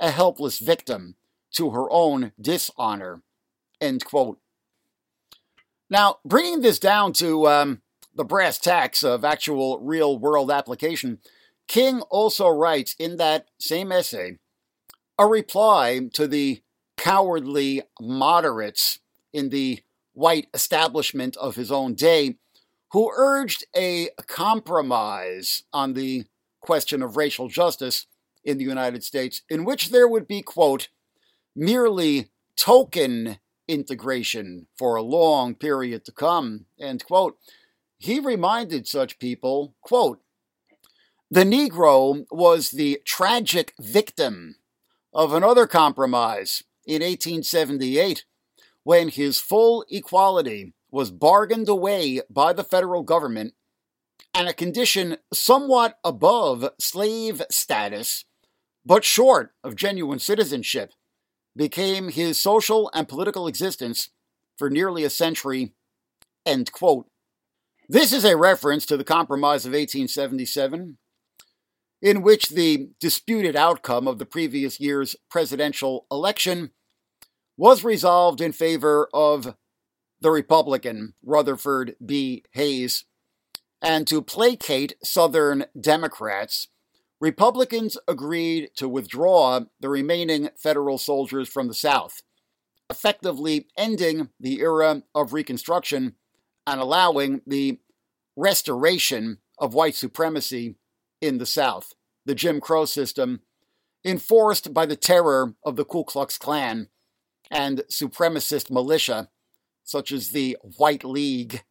[0.00, 1.16] a helpless victim
[1.52, 3.22] to her own dishonor.
[3.80, 4.38] End quote.
[5.90, 7.82] Now, bringing this down to um,
[8.14, 11.18] the brass tacks of actual real world application,
[11.68, 14.38] King also writes in that same essay
[15.18, 16.62] a reply to the
[16.96, 18.98] cowardly moderates
[19.32, 19.80] in the
[20.12, 22.36] white establishment of his own day
[22.94, 26.24] who urged a compromise on the
[26.60, 28.06] question of racial justice
[28.44, 30.88] in the United States, in which there would be, quote,
[31.56, 37.36] merely token integration for a long period to come, end quote.
[37.98, 40.20] He reminded such people, quote,
[41.28, 44.54] the Negro was the tragic victim
[45.12, 48.24] of another compromise in 1878
[48.84, 53.52] when his full equality was bargained away by the federal government
[54.32, 58.24] and a condition somewhat above slave status,
[58.86, 60.92] but short of genuine citizenship,
[61.56, 64.10] became his social and political existence
[64.56, 65.74] for nearly a century.
[66.46, 67.08] End quote.
[67.88, 70.96] This is a reference to the Compromise of 1877,
[72.02, 76.70] in which the disputed outcome of the previous year's presidential election
[77.56, 79.56] was resolved in favor of
[80.24, 82.44] the Republican Rutherford B.
[82.52, 83.04] Hayes.
[83.82, 86.68] And to placate Southern Democrats,
[87.20, 92.22] Republicans agreed to withdraw the remaining federal soldiers from the South,
[92.88, 96.14] effectively ending the era of Reconstruction
[96.66, 97.80] and allowing the
[98.34, 100.76] restoration of white supremacy
[101.20, 101.92] in the South,
[102.24, 103.42] the Jim Crow system,
[104.02, 106.88] enforced by the terror of the Ku Klux Klan
[107.50, 109.28] and supremacist militia,
[109.84, 111.62] such as the White League.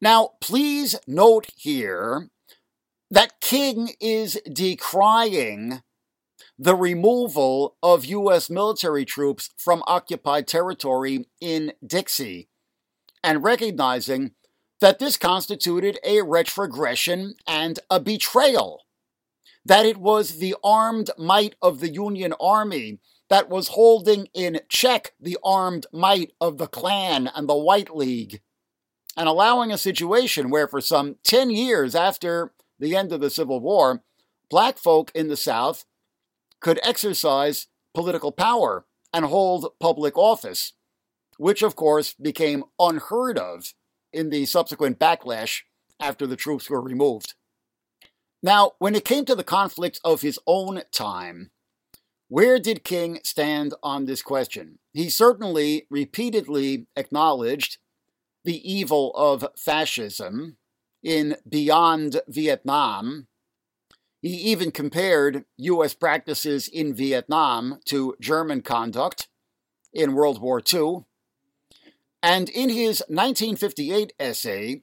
[0.00, 2.28] Now, please note here
[3.10, 5.82] that King is decrying
[6.58, 8.50] the removal of U.S.
[8.50, 12.48] military troops from occupied territory in Dixie
[13.22, 14.32] and recognizing
[14.80, 18.84] that this constituted a retrogression and a betrayal,
[19.64, 25.14] that it was the armed might of the Union Army that was holding in check
[25.20, 28.40] the armed might of the Klan and the White League,
[29.16, 33.60] and allowing a situation where, for some 10 years after the end of the Civil
[33.60, 34.02] War,
[34.50, 35.84] black folk in the South
[36.60, 40.74] could exercise political power and hold public office,
[41.38, 43.72] which of course became unheard of
[44.12, 45.62] in the subsequent backlash
[45.98, 47.34] after the troops were removed.
[48.42, 51.50] Now, when it came to the conflicts of his own time,
[52.28, 54.78] where did King stand on this question?
[54.92, 57.78] He certainly repeatedly acknowledged
[58.44, 60.56] the evil of fascism
[61.02, 63.28] in Beyond Vietnam.
[64.22, 65.94] He even compared U.S.
[65.94, 69.28] practices in Vietnam to German conduct
[69.92, 71.04] in World War II.
[72.22, 74.82] And in his 1958 essay,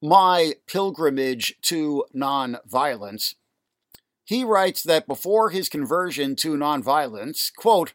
[0.00, 3.34] My Pilgrimage to Nonviolence,
[4.30, 7.94] he writes that before his conversion to nonviolence, quote,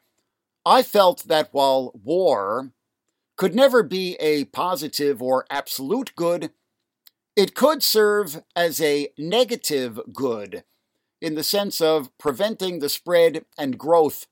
[0.66, 2.74] I felt that while war
[3.38, 6.52] could never be a positive or absolute good,
[7.38, 10.66] it could serve as a negative good
[11.22, 14.28] in the sense of preventing the spread and growth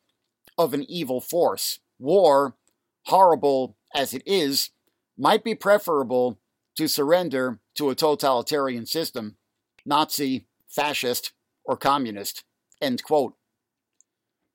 [0.57, 1.79] of an evil force.
[1.99, 2.57] War,
[3.05, 4.71] horrible as it is,
[5.17, 6.37] might be preferable
[6.75, 9.37] to surrender to a totalitarian system,
[9.85, 11.31] Nazi, fascist,
[11.63, 12.43] or communist.
[12.81, 13.35] End quote.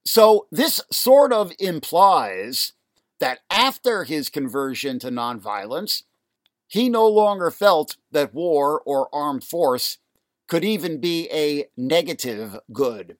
[0.05, 2.73] So this sort of implies
[3.21, 6.05] that after his conversion to nonviolence,
[6.67, 9.99] he no longer felt that war or armed force
[10.49, 13.17] could even be a negative good.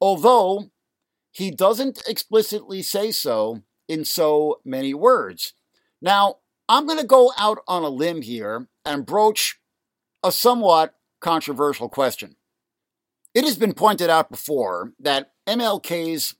[0.00, 0.70] Although
[1.30, 5.54] he doesn't explicitly say so in so many words.
[6.00, 6.36] Now,
[6.68, 9.58] I'm going to go out on a limb here and broach
[10.22, 12.36] a somewhat controversial question.
[13.34, 16.34] It has been pointed out before that MLK's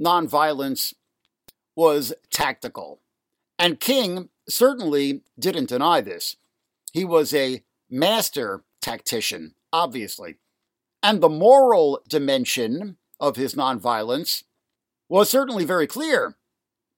[0.00, 0.94] nonviolence
[1.76, 3.00] was tactical.
[3.58, 6.36] And King certainly didn't deny this.
[6.92, 10.36] He was a master tactician, obviously.
[11.02, 14.44] And the moral dimension of his nonviolence
[15.08, 16.36] was certainly very clear.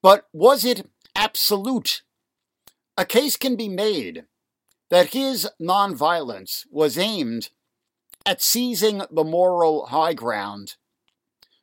[0.02, 2.02] But was it absolute?
[2.96, 4.24] A case can be made
[4.90, 7.50] that his nonviolence was aimed
[8.26, 10.76] at seizing the moral high ground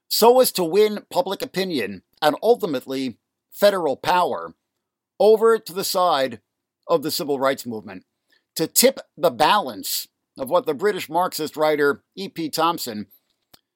[0.07, 3.17] so as to win public opinion and ultimately
[3.49, 4.53] federal power
[5.19, 6.41] over to the side
[6.87, 8.03] of the civil rights movement,
[8.55, 10.07] to tip the balance
[10.37, 12.49] of what the British Marxist writer E.P.
[12.49, 13.07] Thompson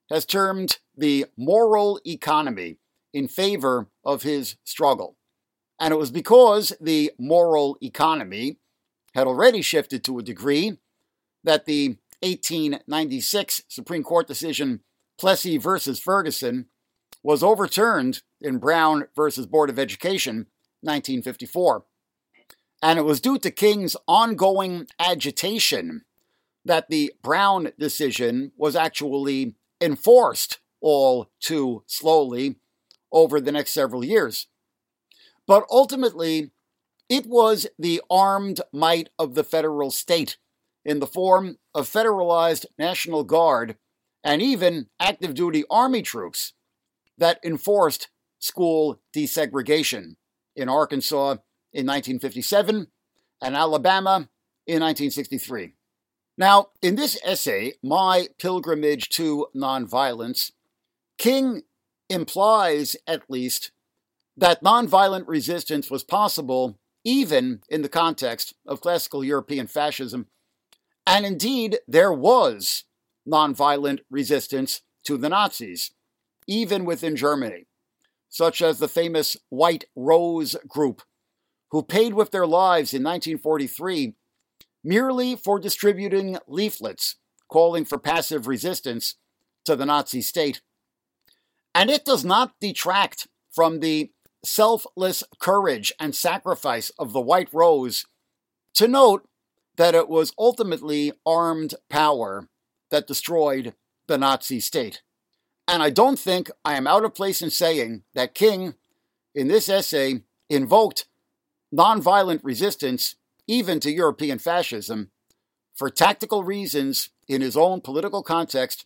[0.09, 2.77] has termed the moral economy
[3.13, 5.15] in favor of his struggle.
[5.79, 8.57] And it was because the moral economy
[9.13, 10.77] had already shifted to a degree
[11.43, 14.81] that the 1896 Supreme Court decision
[15.19, 16.65] Plessy versus Ferguson
[17.23, 20.47] was overturned in Brown versus Board of Education
[20.81, 21.85] 1954.
[22.81, 26.01] And it was due to King's ongoing agitation
[26.65, 32.57] that the Brown decision was actually enforced all too slowly
[33.11, 34.47] over the next several years.
[35.47, 36.51] But ultimately,
[37.07, 40.37] it was the armed might of the federal state
[40.83, 43.75] in the form of federalized National Guard
[44.23, 46.53] and even active duty Army troops
[47.17, 48.09] that enforced
[48.39, 50.15] school desegregation
[50.55, 51.31] in Arkansas
[51.73, 52.87] in 1957
[53.41, 54.29] and Alabama
[54.65, 55.73] in 1963.
[56.37, 60.51] Now, in this essay, My Pilgrimage to Nonviolence,
[61.17, 61.63] King
[62.09, 63.71] implies, at least,
[64.35, 70.27] that nonviolent resistance was possible even in the context of classical European fascism.
[71.07, 72.85] And indeed, there was
[73.27, 75.91] nonviolent resistance to the Nazis,
[76.47, 77.67] even within Germany,
[78.29, 81.01] such as the famous White Rose Group,
[81.71, 84.15] who paid with their lives in 1943
[84.83, 87.15] merely for distributing leaflets
[87.51, 89.15] calling for passive resistance
[89.65, 90.61] to the Nazi state.
[91.73, 94.11] And it does not detract from the
[94.43, 98.05] selfless courage and sacrifice of the White Rose
[98.75, 99.27] to note
[99.77, 102.47] that it was ultimately armed power
[102.91, 103.73] that destroyed
[104.07, 105.01] the Nazi state.
[105.67, 108.75] And I don't think I am out of place in saying that King,
[109.33, 111.07] in this essay, invoked
[111.73, 113.15] nonviolent resistance
[113.47, 115.11] even to European fascism
[115.73, 118.85] for tactical reasons in his own political context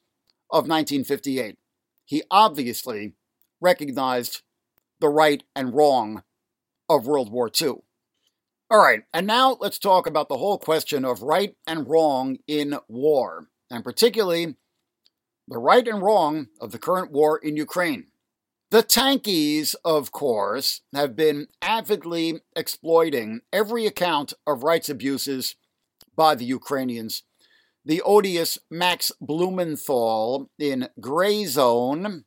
[0.49, 1.57] of 1958.
[2.05, 3.13] He obviously
[3.61, 4.41] recognized
[4.99, 6.23] the right and wrong
[6.89, 7.83] of World War II.
[8.71, 12.77] All right, and now let's talk about the whole question of right and wrong in
[12.87, 14.57] war, and particularly
[15.47, 18.11] the right and wrong of the current war in Ukraine.
[18.69, 25.55] The tankies, of course, have been avidly exploiting every account of rights abuses
[26.15, 27.23] by the Ukrainians.
[27.83, 32.25] The odious Max Blumenthal in Grayzone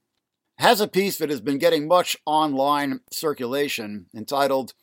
[0.58, 4.74] has a piece that has been getting much online circulation entitled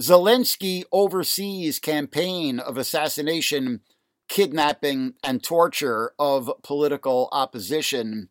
[0.00, 3.80] Zelensky Oversees Campaign of Assassination,
[4.28, 8.28] Kidnapping, and Torture of Political Opposition.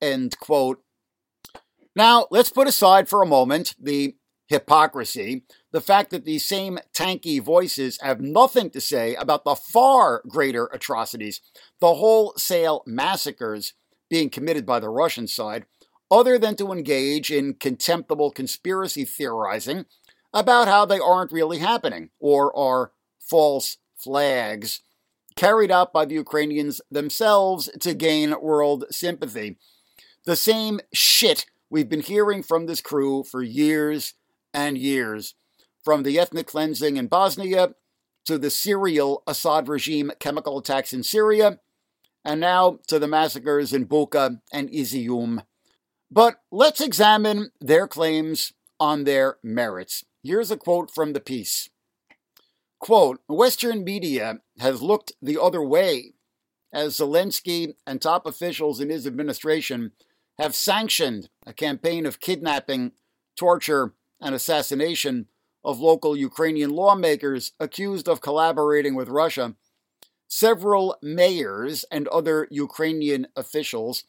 [0.00, 0.82] End quote.
[1.96, 4.14] Now, let's put aside for a moment the
[4.46, 10.22] hypocrisy, the fact that these same tanky voices have nothing to say about the far
[10.28, 11.40] greater atrocities,
[11.80, 13.74] the wholesale massacres
[14.08, 15.66] being committed by the Russian side,
[16.10, 19.86] other than to engage in contemptible conspiracy theorizing
[20.32, 24.82] about how they aren't really happening or are false flags
[25.36, 29.58] carried out by the Ukrainians themselves to gain world sympathy.
[30.26, 34.14] The same shit we've been hearing from this crew for years
[34.52, 35.34] and years,
[35.84, 37.74] from the ethnic cleansing in Bosnia
[38.26, 41.58] to the serial Assad regime chemical attacks in Syria,
[42.24, 45.44] and now to the massacres in Bucha and Izium.
[46.10, 50.04] But let's examine their claims on their merits.
[50.22, 51.70] Here's a quote from the piece.
[52.78, 56.14] Quote, Western media has looked the other way
[56.72, 59.92] as Zelensky and top officials in his administration
[60.38, 62.92] have sanctioned a campaign of kidnapping,
[63.36, 65.26] torture, and assassination
[65.64, 69.54] of local Ukrainian lawmakers accused of collaborating with Russia.
[70.28, 74.04] Several mayors and other Ukrainian officials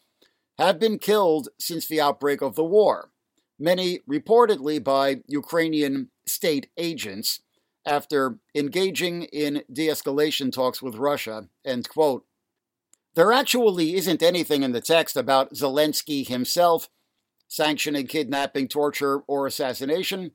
[0.57, 3.10] have been killed since the outbreak of the war,
[3.61, 7.41] many reportedly by Ukrainian state agents
[7.85, 11.47] after engaging in de escalation talks with Russia.
[11.63, 12.25] End quote.
[13.15, 16.89] There actually isn't anything in the text about Zelensky himself
[17.47, 20.31] sanctioning kidnapping, torture, or assassination,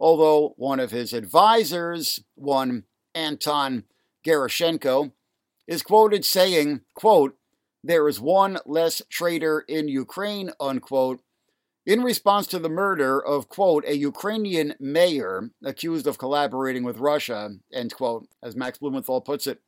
[0.00, 2.82] although one of his advisors, one
[3.14, 3.84] Anton
[4.26, 5.12] Gerashchenko,
[5.68, 7.36] is quoted saying, quote,
[7.84, 11.20] there is one less traitor in Ukraine, unquote,
[11.86, 17.50] in response to the murder of, quote, a Ukrainian mayor accused of collaborating with Russia,
[17.72, 19.60] end quote, as Max Blumenthal puts it.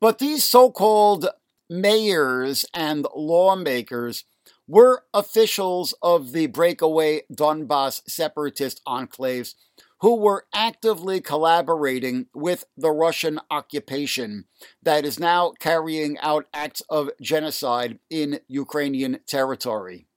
[0.00, 1.28] But these so called
[1.68, 4.24] mayors and lawmakers
[4.66, 9.54] were officials of the breakaway Donbass separatist enclaves
[10.00, 14.44] who were actively collaborating with the Russian occupation
[14.82, 20.07] that is now carrying out acts of genocide in Ukrainian territory.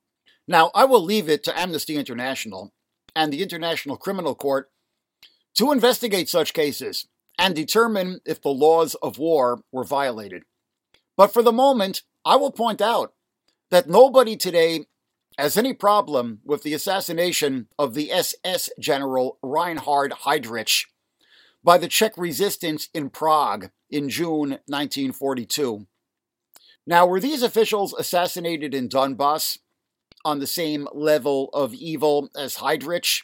[0.47, 2.73] Now, I will leave it to Amnesty International
[3.15, 4.69] and the International Criminal Court
[5.55, 10.43] to investigate such cases and determine if the laws of war were violated.
[11.17, 13.13] But for the moment, I will point out
[13.69, 14.85] that nobody today
[15.37, 20.85] has any problem with the assassination of the SS general Reinhard Heydrich
[21.63, 25.87] by the Czech resistance in Prague in June 1942.
[26.85, 29.59] Now, were these officials assassinated in Donbass?
[30.23, 33.23] On the same level of evil as Heydrich,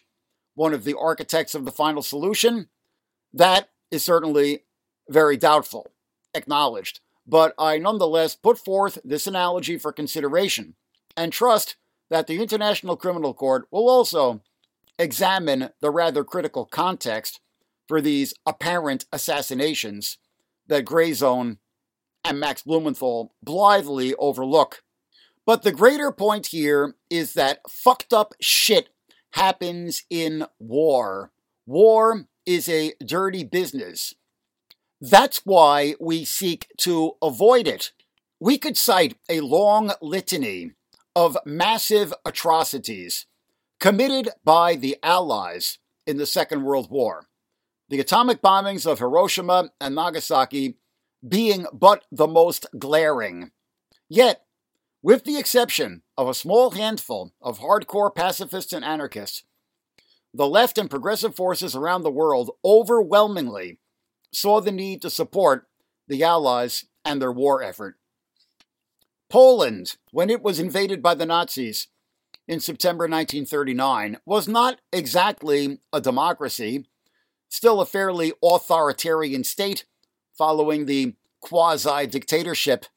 [0.55, 2.69] one of the architects of the final solution,
[3.33, 4.63] that is certainly
[5.09, 5.91] very doubtful,
[6.33, 6.99] acknowledged.
[7.25, 10.75] But I nonetheless put forth this analogy for consideration
[11.15, 11.75] and trust
[12.09, 14.41] that the International Criminal Court will also
[14.97, 17.41] examine the rather critical context
[17.87, 20.17] for these apparent assassinations
[20.67, 21.57] that Grayzone
[22.23, 24.83] and Max Blumenthal blithely overlook.
[25.47, 28.89] But the greater point here is that fucked up shit
[29.31, 31.31] happens in war.
[31.65, 34.13] War is a dirty business.
[34.99, 37.93] That's why we seek to avoid it.
[38.41, 40.73] We could cite a long litany
[41.15, 43.25] of massive atrocities
[43.79, 47.27] committed by the Allies in the Second World War.
[47.87, 50.75] The atomic bombings of Hiroshima and Nagasaki
[51.25, 53.51] being but the most glaring.
[54.09, 54.41] Yet,
[55.07, 59.43] with the exception of a small handful of hardcore pacifists and anarchists,
[60.33, 63.79] the left and progressive forces around the world overwhelmingly
[64.33, 65.65] saw the need to support
[66.09, 67.95] the Allies and their war effort.
[69.29, 71.87] Poland, when it was invaded by the Nazis
[72.45, 76.85] in September 1939, was not exactly a democracy,
[77.47, 79.85] still a fairly authoritarian state
[80.37, 82.87] following the quasi dictatorship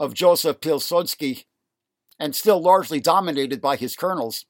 [0.00, 1.44] of Joseph Pilsudski
[2.18, 4.46] and still largely dominated by his colonels.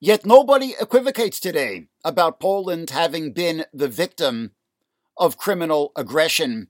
[0.00, 4.52] Yet nobody equivocates today about Poland having been the victim
[5.16, 6.68] of criminal aggression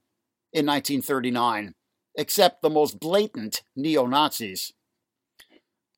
[0.53, 1.75] in 1939,
[2.17, 4.73] except the most blatant neo Nazis.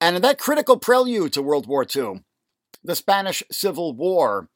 [0.00, 2.22] And in that critical prelude to World War II,
[2.82, 4.48] the Spanish Civil War,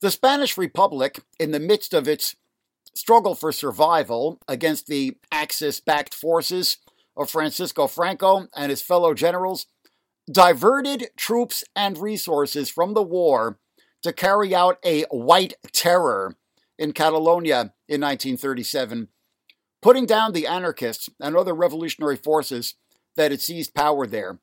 [0.00, 2.36] the Spanish Republic, in the midst of its
[2.94, 6.78] struggle for survival against the Axis backed forces
[7.16, 9.66] of Francisco Franco and his fellow generals,
[10.30, 13.58] diverted troops and resources from the war
[14.02, 16.36] to carry out a white terror
[16.78, 19.08] in Catalonia in 1937,
[19.80, 22.74] putting down the anarchists and other revolutionary forces
[23.16, 24.40] that had seized power there.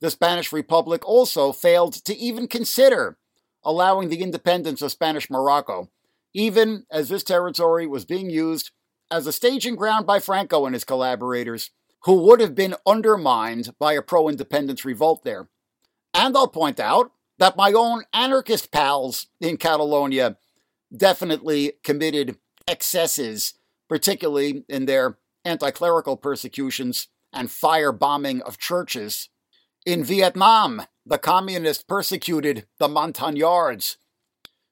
[0.00, 3.18] The Spanish Republic also failed to even consider
[3.64, 5.90] allowing the independence of Spanish Morocco,
[6.38, 8.70] even as this territory was being used
[9.10, 11.70] as a staging ground by Franco and his collaborators,
[12.04, 15.48] who would have been undermined by a pro independence revolt there.
[16.14, 17.10] And I'll point out
[17.40, 20.36] that my own anarchist pals in Catalonia
[20.96, 23.54] definitely committed excesses,
[23.88, 29.28] particularly in their anti clerical persecutions and firebombing of churches.
[29.84, 33.96] In Vietnam, the communists persecuted the Montagnards,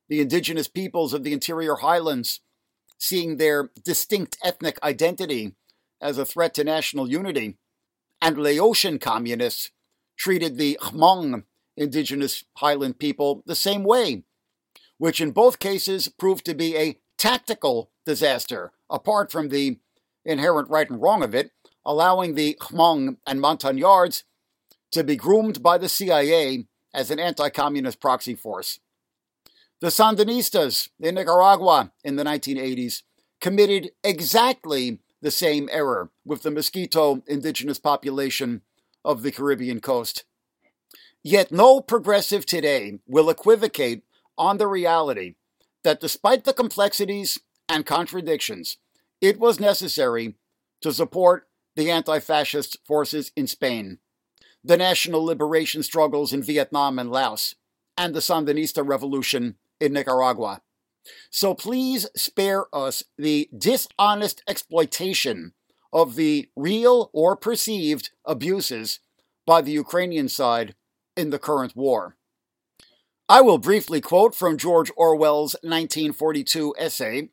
[0.09, 2.41] the indigenous peoples of the interior highlands,
[2.99, 5.55] seeing their distinct ethnic identity
[6.01, 7.57] as a threat to national unity.
[8.23, 9.71] And Laotian communists
[10.17, 11.45] treated the Hmong
[11.77, 14.25] indigenous highland people the same way,
[14.99, 19.79] which in both cases proved to be a tactical disaster, apart from the
[20.25, 21.51] inherent right and wrong of it,
[21.85, 24.25] allowing the Hmong and Montagnards
[24.93, 28.81] to be groomed by the CIA as an anti communist proxy force.
[29.79, 33.03] The Sandinistas in Nicaragua in the 1980s
[33.43, 38.63] committed exactly the same error with the Miskito indigenous population
[39.05, 40.25] of the Caribbean coast.
[41.23, 44.03] Yet no progressive today will equivocate
[44.39, 45.35] on the reality
[45.85, 48.79] that despite the complexities and contradictions,
[49.21, 50.37] it was necessary
[50.81, 53.99] to support the anti fascist forces in Spain,
[54.65, 57.57] the national liberation struggles in Vietnam and Laos,
[57.99, 60.63] and the Sandinista revolution in Nicaragua.
[61.31, 65.53] So please spare us the dishonest exploitation
[65.93, 69.01] of the real or perceived abuses
[69.47, 70.75] by the Ukrainian side
[71.17, 72.17] in the current war.
[73.29, 77.31] I will briefly quote from George Orwell's 1942 essay,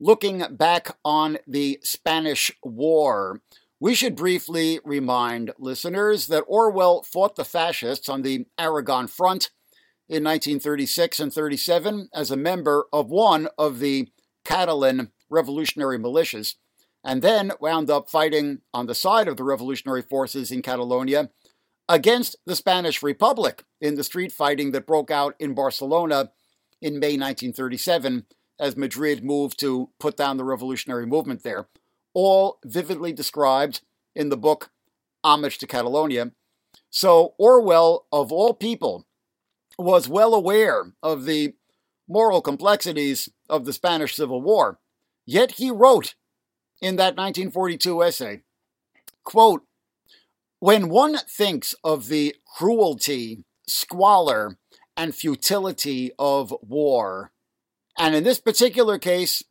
[0.00, 3.40] Looking Back on the Spanish War.
[3.78, 9.50] We should briefly remind listeners that Orwell fought the fascists on the Aragon Front
[10.10, 14.08] in 1936 and 37 as a member of one of the
[14.44, 16.56] Catalan revolutionary militias,
[17.04, 21.30] and then wound up fighting on the side of the revolutionary forces in Catalonia
[21.88, 26.32] against the Spanish Republic in the street fighting that broke out in Barcelona
[26.82, 28.26] in May 1937
[28.58, 31.68] as Madrid moved to put down the revolutionary movement there.
[32.14, 33.82] All vividly described
[34.16, 34.70] in the book
[35.22, 36.32] Homage to Catalonia.
[36.90, 39.06] So, Orwell, of all people,
[39.82, 41.54] was well aware of the
[42.08, 44.78] moral complexities of the Spanish Civil War.
[45.26, 46.14] Yet he wrote
[46.80, 48.42] in that 1942 essay,
[49.24, 49.62] quote,
[50.58, 54.58] When one thinks of the cruelty, squalor,
[54.96, 57.32] and futility of war,
[57.98, 59.42] and in this particular case,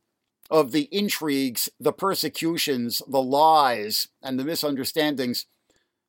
[0.50, 5.46] of the intrigues, the persecutions, the lies, and the misunderstandings,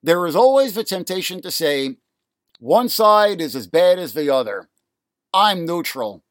[0.01, 1.97] there is always the temptation to say,
[2.61, 4.69] one side is as bad as the other.
[5.33, 6.23] I'm neutral.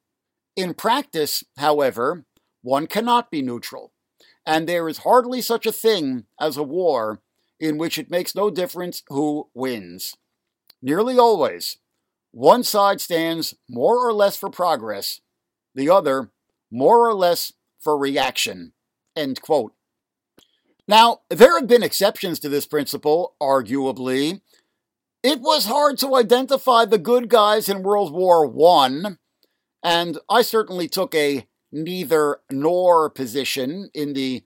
[0.55, 2.25] In practice, however,
[2.63, 3.93] one cannot be neutral,
[4.47, 7.21] and there is hardly such a thing as a war
[7.59, 10.15] in which it makes no difference who wins.
[10.81, 11.79] Nearly always,
[12.31, 15.21] one side stands more or less for progress,
[15.75, 16.31] the other
[16.71, 18.73] more or less for reaction.
[19.17, 19.73] End quote.
[20.87, 24.43] Now, there have been exceptions to this principle, arguably.
[25.23, 29.17] It was hard to identify the good guys in World War I,
[29.83, 34.45] and I certainly took a neither nor position in the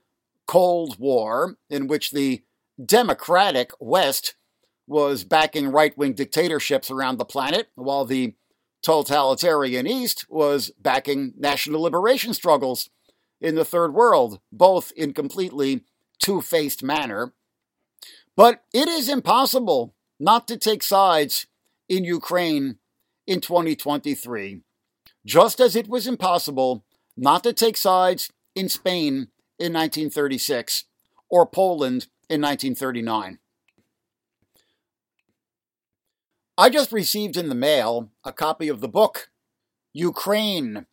[0.49, 2.43] Cold War, in which the
[2.85, 4.35] democratic West
[4.89, 8.35] was backing right wing dictatorships around the planet, while the
[8.83, 12.91] totalitarian East was backing national liberation struggles
[13.41, 15.85] in the third world, both in completely
[16.19, 17.33] two faced manner.
[18.37, 19.95] But it is impossible
[20.25, 21.47] not to take sides
[21.87, 22.79] in Ukraine
[23.27, 24.63] in 2023,
[25.27, 26.83] just as it was impossible
[27.15, 30.85] not to take sides in Spain in 1936
[31.29, 33.39] or Poland in 1939.
[36.57, 39.29] I just received in the mail a copy of the book
[39.93, 40.87] Ukraine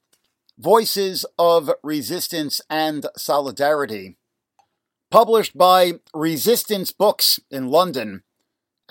[0.59, 4.17] Voices of Resistance and Solidarity,
[5.09, 8.23] published by Resistance Books in London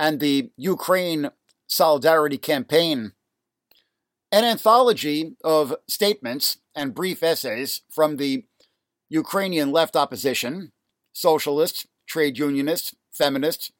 [0.01, 1.31] and the Ukraine
[1.67, 3.13] Solidarity Campaign,
[4.33, 8.47] an anthology of statements and brief essays from the
[9.11, 10.73] Ukrainian left opposition,
[11.13, 13.73] socialists, trade unionists, feminists,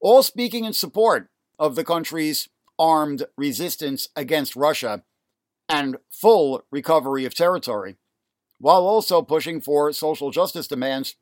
[0.00, 5.02] all speaking in support of the country's armed resistance against Russia
[5.66, 7.96] and full recovery of territory,
[8.58, 11.16] while also pushing for social justice demands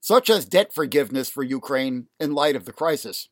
[0.00, 3.28] such as debt forgiveness for Ukraine in light of the crisis.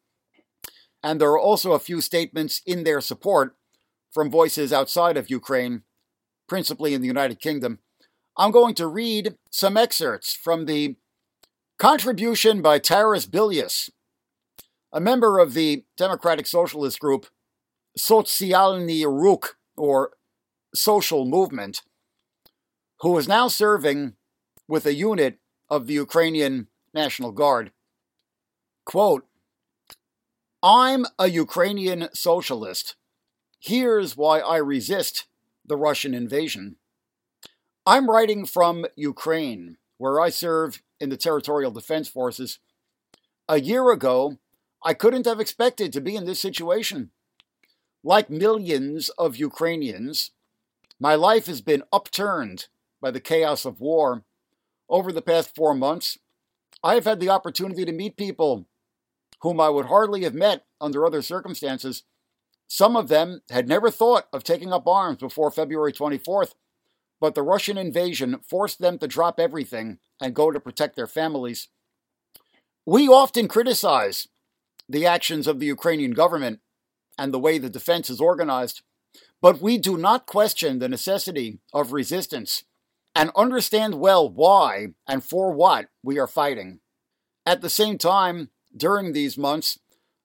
[1.02, 3.56] And there are also a few statements in their support
[4.10, 5.82] from voices outside of Ukraine,
[6.48, 7.80] principally in the United Kingdom.
[8.36, 10.96] I'm going to read some excerpts from the
[11.78, 13.90] contribution by Taras Bilius,
[14.92, 17.26] a member of the Democratic Socialist group
[17.98, 20.12] Sotsialny Ruch, or
[20.74, 21.82] social movement
[23.00, 24.14] who is now serving
[24.68, 25.38] with a unit
[25.68, 27.72] of the Ukrainian National Guard.
[28.84, 29.26] Quote,
[30.64, 32.94] I'm a Ukrainian socialist.
[33.58, 35.26] Here's why I resist
[35.66, 36.76] the Russian invasion.
[37.84, 42.60] I'm writing from Ukraine, where I serve in the Territorial Defense Forces.
[43.48, 44.38] A year ago,
[44.84, 47.10] I couldn't have expected to be in this situation.
[48.04, 50.30] Like millions of Ukrainians,
[51.00, 52.68] my life has been upturned
[53.00, 54.22] by the chaos of war.
[54.88, 56.18] Over the past four months,
[56.84, 58.66] I have had the opportunity to meet people
[59.42, 62.04] whom I would hardly have met under other circumstances.
[62.68, 66.54] Some of them had never thought of taking up arms before February 24th,
[67.20, 71.68] but the Russian invasion forced them to drop everything and go to protect their families.
[72.86, 74.28] We often criticize
[74.88, 76.60] the actions of the Ukrainian government
[77.18, 78.82] and the way the defense is organized.
[79.40, 82.64] But we do not question the necessity of resistance
[83.14, 86.80] and understand well why and for what we are fighting.
[87.44, 89.78] At the same time, during these months,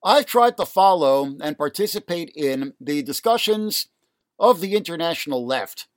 [0.04, 3.88] I've tried to follow and participate in the discussions
[4.39, 5.88] of the international left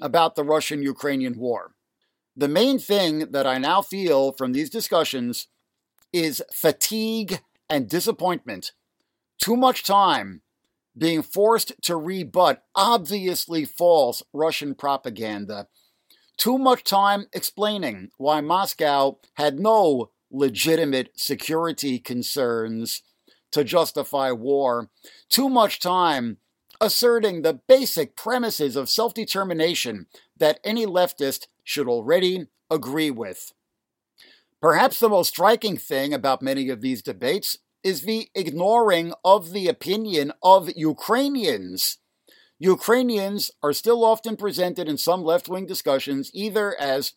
[0.00, 1.74] about the Russian Ukrainian war.
[2.36, 5.48] The main thing that I now feel from these discussions
[6.12, 8.72] is fatigue and disappointment.
[9.42, 10.42] Too much time
[10.96, 15.68] being forced to rebut obviously false Russian propaganda.
[16.36, 23.02] Too much time explaining why Moscow had no legitimate security concerns
[23.52, 24.90] to justify war.
[25.28, 26.38] Too much time
[26.80, 30.06] asserting the basic premises of self determination
[30.36, 33.52] that any leftist should already agree with.
[34.60, 39.68] Perhaps the most striking thing about many of these debates is the ignoring of the
[39.68, 41.98] opinion of Ukrainians.
[42.58, 47.12] Ukrainians are still often presented in some left wing discussions either as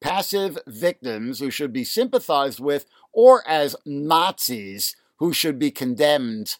[0.00, 6.56] passive victims who should be sympathized with or as Nazis who should be condemned.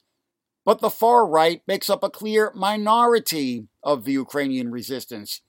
[0.64, 5.40] But the far right makes up a clear minority of the Ukrainian resistance,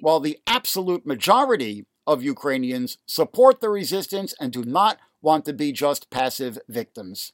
[0.00, 5.72] while the absolute majority of Ukrainians support the resistance and do not want to be
[5.72, 7.32] just passive victims.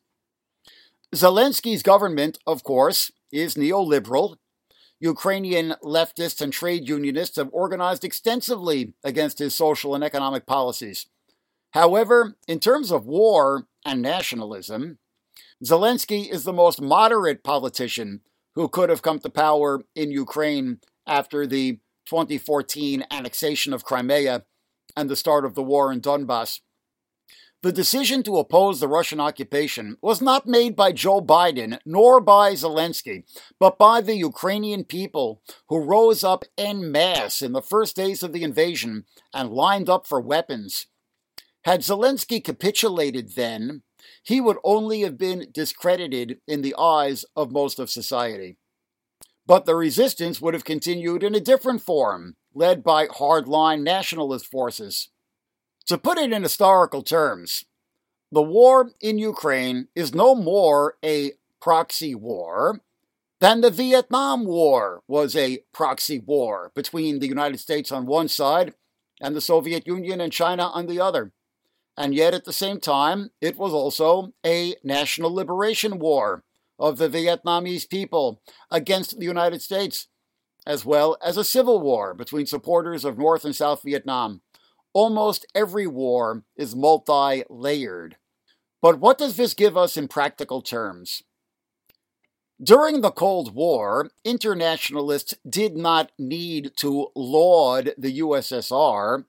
[1.15, 4.37] Zelensky's government, of course, is neoliberal.
[4.99, 11.07] Ukrainian leftists and trade unionists have organized extensively against his social and economic policies.
[11.73, 14.99] However, in terms of war and nationalism,
[15.65, 18.21] Zelensky is the most moderate politician
[18.55, 24.45] who could have come to power in Ukraine after the 2014 annexation of Crimea
[24.97, 26.61] and the start of the war in Donbass.
[27.67, 32.53] The decision to oppose the Russian occupation was not made by Joe Biden nor by
[32.53, 33.25] Zelensky,
[33.59, 38.33] but by the Ukrainian people who rose up en masse in the first days of
[38.33, 39.05] the invasion
[39.35, 40.87] and lined up for weapons.
[41.65, 43.83] Had Zelensky capitulated then,
[44.23, 48.59] he would only have been discredited in the eyes of most of society.
[49.45, 55.09] But the resistance would have continued in a different form, led by hardline nationalist forces.
[55.87, 57.65] To put it in historical terms,
[58.33, 62.81] the war in Ukraine is no more a proxy war
[63.39, 68.75] than the Vietnam War was a proxy war between the United States on one side
[69.21, 71.33] and the Soviet Union and China on the other.
[71.97, 76.43] And yet, at the same time, it was also a national liberation war
[76.79, 80.09] of the Vietnamese people against the United States,
[80.67, 84.43] as well as a civil war between supporters of North and South Vietnam.
[84.97, 88.17] Almost every war is multi layered.
[88.81, 91.23] But what does this give us in practical terms?
[92.63, 99.27] During the Cold War, internationalists did not need to laud the USSR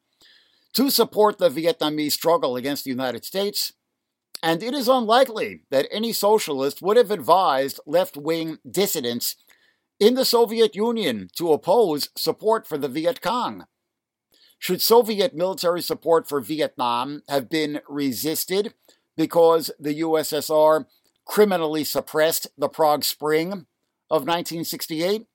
[0.71, 3.73] to support the Vietnamese struggle against the United States,
[4.41, 9.35] and it is unlikely that any socialist would have advised left wing dissidents
[9.99, 13.65] in the Soviet Union to oppose support for the Viet Cong.
[14.59, 18.73] Should Soviet military support for Vietnam have been resisted
[19.15, 20.85] because the USSR
[21.25, 23.51] criminally suppressed the Prague Spring
[24.09, 25.27] of 1968?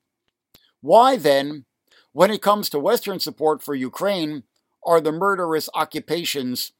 [0.81, 1.67] Why then,
[2.13, 4.43] when it comes to Western support for Ukraine,
[4.85, 6.73] are the murderous occupations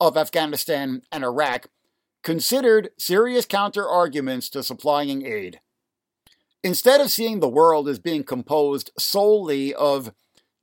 [0.00, 1.66] of Afghanistan and Iraq
[2.22, 5.60] considered serious counter arguments to supplying aid?
[6.64, 10.14] Instead of seeing the world as being composed solely of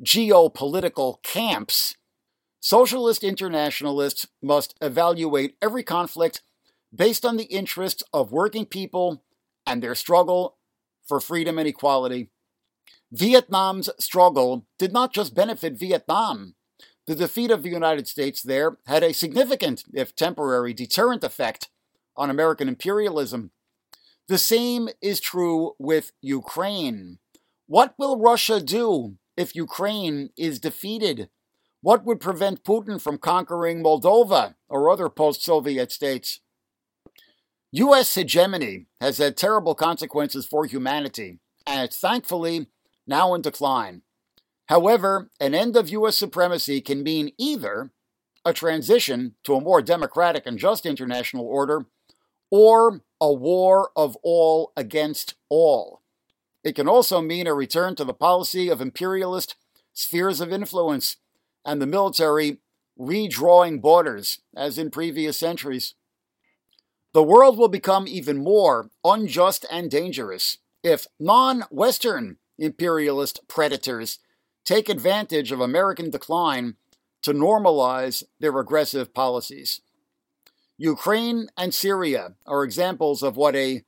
[0.03, 1.95] geopolitical camps,
[2.59, 6.41] socialist internationalists must evaluate every conflict
[6.93, 9.23] based on the interests of working people
[9.65, 10.57] and their struggle
[11.05, 12.29] for freedom and equality.
[13.11, 16.55] Vietnam's struggle did not just benefit Vietnam.
[17.07, 21.69] The defeat of the United States there had a significant, if temporary, deterrent effect
[22.15, 23.51] on American imperialism.
[24.27, 27.17] The same is true with Ukraine.
[27.65, 31.29] What will Russia do if Ukraine is defeated?
[31.81, 36.41] What would prevent Putin from conquering Moldova or other post Soviet states?
[37.71, 38.15] U.S.
[38.15, 42.67] hegemony has had terrible consequences for humanity, and it's thankfully
[43.07, 44.01] now in decline.
[44.67, 46.17] However, an end of U.S.
[46.17, 47.91] supremacy can mean either
[48.43, 51.85] a transition to a more democratic and just international order
[52.51, 56.01] or a war of all against all.
[56.63, 59.55] It can also mean a return to the policy of imperialist
[59.93, 61.17] spheres of influence
[61.65, 62.57] and the military
[62.99, 65.95] redrawing borders, as in previous centuries.
[67.13, 74.19] The world will become even more unjust and dangerous if non Western imperialist predators
[74.65, 76.75] take advantage of American decline
[77.23, 79.81] to normalize their aggressive policies.
[80.77, 83.83] Ukraine and Syria are examples of what a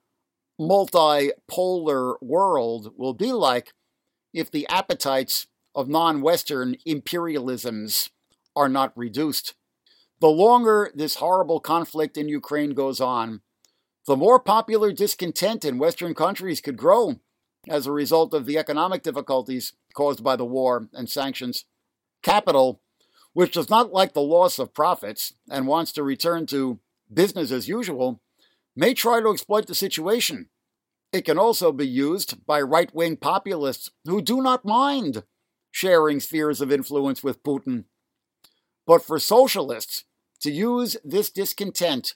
[0.61, 3.73] multipolar world will be like
[4.33, 8.09] if the appetites of non Western imperialisms
[8.55, 9.55] are not reduced.
[10.19, 13.41] The longer this horrible conflict in Ukraine goes on,
[14.05, 17.19] the more popular discontent in Western countries could grow
[17.67, 21.65] as a result of the economic difficulties caused by the war and sanctions.
[22.21, 22.81] Capital,
[23.33, 26.79] which does not like the loss of profits and wants to return to
[27.11, 28.21] business as usual,
[28.75, 30.49] may try to exploit the situation
[31.11, 35.23] it can also be used by right wing populists who do not mind
[35.69, 37.85] sharing spheres of influence with Putin.
[38.87, 40.05] But for socialists
[40.39, 42.15] to use this discontent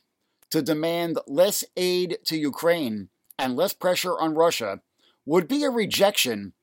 [0.49, 4.81] to demand less aid to Ukraine and less pressure on Russia
[5.25, 6.53] would be a rejection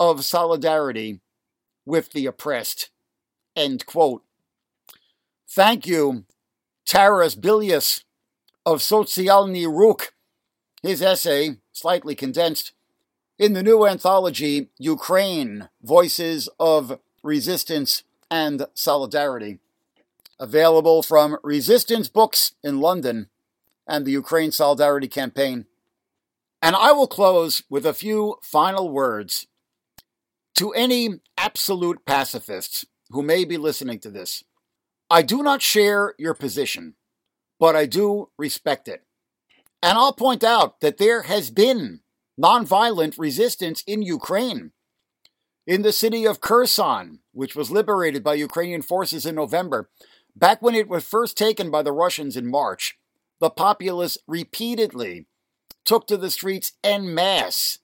[0.00, 1.20] of solidarity
[1.84, 2.90] with the oppressed.
[3.54, 4.22] End quote.
[5.48, 6.24] Thank you,
[6.86, 8.04] Taras Bilius
[8.66, 10.08] of Sotsialny Ruch.
[10.82, 12.72] His essay, slightly condensed,
[13.38, 19.60] in the new anthology, Ukraine Voices of Resistance and Solidarity.
[20.40, 23.28] Available from Resistance Books in London
[23.86, 25.66] and the Ukraine Solidarity Campaign.
[26.60, 29.46] And I will close with a few final words
[30.56, 34.42] to any absolute pacifists who may be listening to this.
[35.08, 36.94] I do not share your position,
[37.58, 39.02] but I do respect it.
[39.82, 42.00] And I'll point out that there has been
[42.40, 44.72] nonviolent resistance in Ukraine.
[45.66, 49.90] In the city of Kherson, which was liberated by Ukrainian forces in November,
[50.34, 52.98] back when it was first taken by the Russians in March,
[53.40, 55.26] the populace repeatedly
[55.84, 57.78] took to the streets en masse,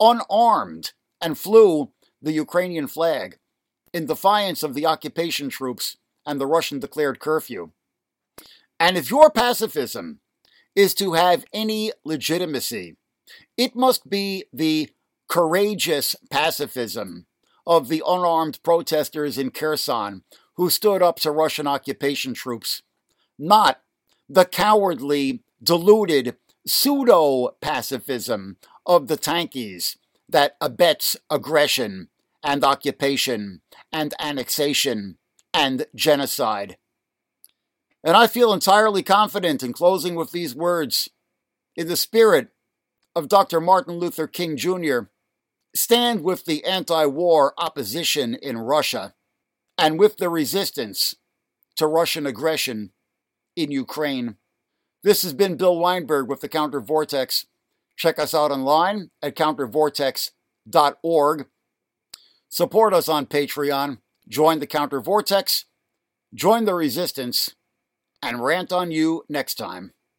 [0.00, 3.38] unarmed, and flew the Ukrainian flag
[3.92, 5.96] in defiance of the occupation troops
[6.26, 7.70] and the Russian declared curfew.
[8.80, 10.20] And if your pacifism
[10.74, 12.96] is to have any legitimacy,
[13.56, 14.90] it must be the
[15.28, 17.26] courageous pacifism
[17.66, 20.22] of the unarmed protesters in Kherson
[20.54, 22.82] who stood up to Russian occupation troops,
[23.38, 23.80] not
[24.28, 28.56] the cowardly, deluded pseudo pacifism
[28.86, 29.96] of the tankies
[30.28, 32.08] that abets aggression
[32.42, 33.60] and occupation
[33.92, 35.18] and annexation
[35.52, 36.76] and genocide.
[38.04, 41.08] And I feel entirely confident in closing with these words
[41.76, 42.48] in the spirit
[43.14, 43.60] of Dr.
[43.60, 45.00] Martin Luther King Jr.
[45.74, 49.14] Stand with the anti war opposition in Russia
[49.76, 51.14] and with the resistance
[51.76, 52.92] to Russian aggression
[53.56, 54.36] in Ukraine.
[55.02, 57.46] This has been Bill Weinberg with the Counter Vortex.
[57.96, 61.46] Check us out online at countervortex.org.
[62.48, 63.98] Support us on Patreon.
[64.28, 65.66] Join the Counter Vortex.
[66.34, 67.54] Join the resistance.
[68.22, 69.92] And rant on you next time.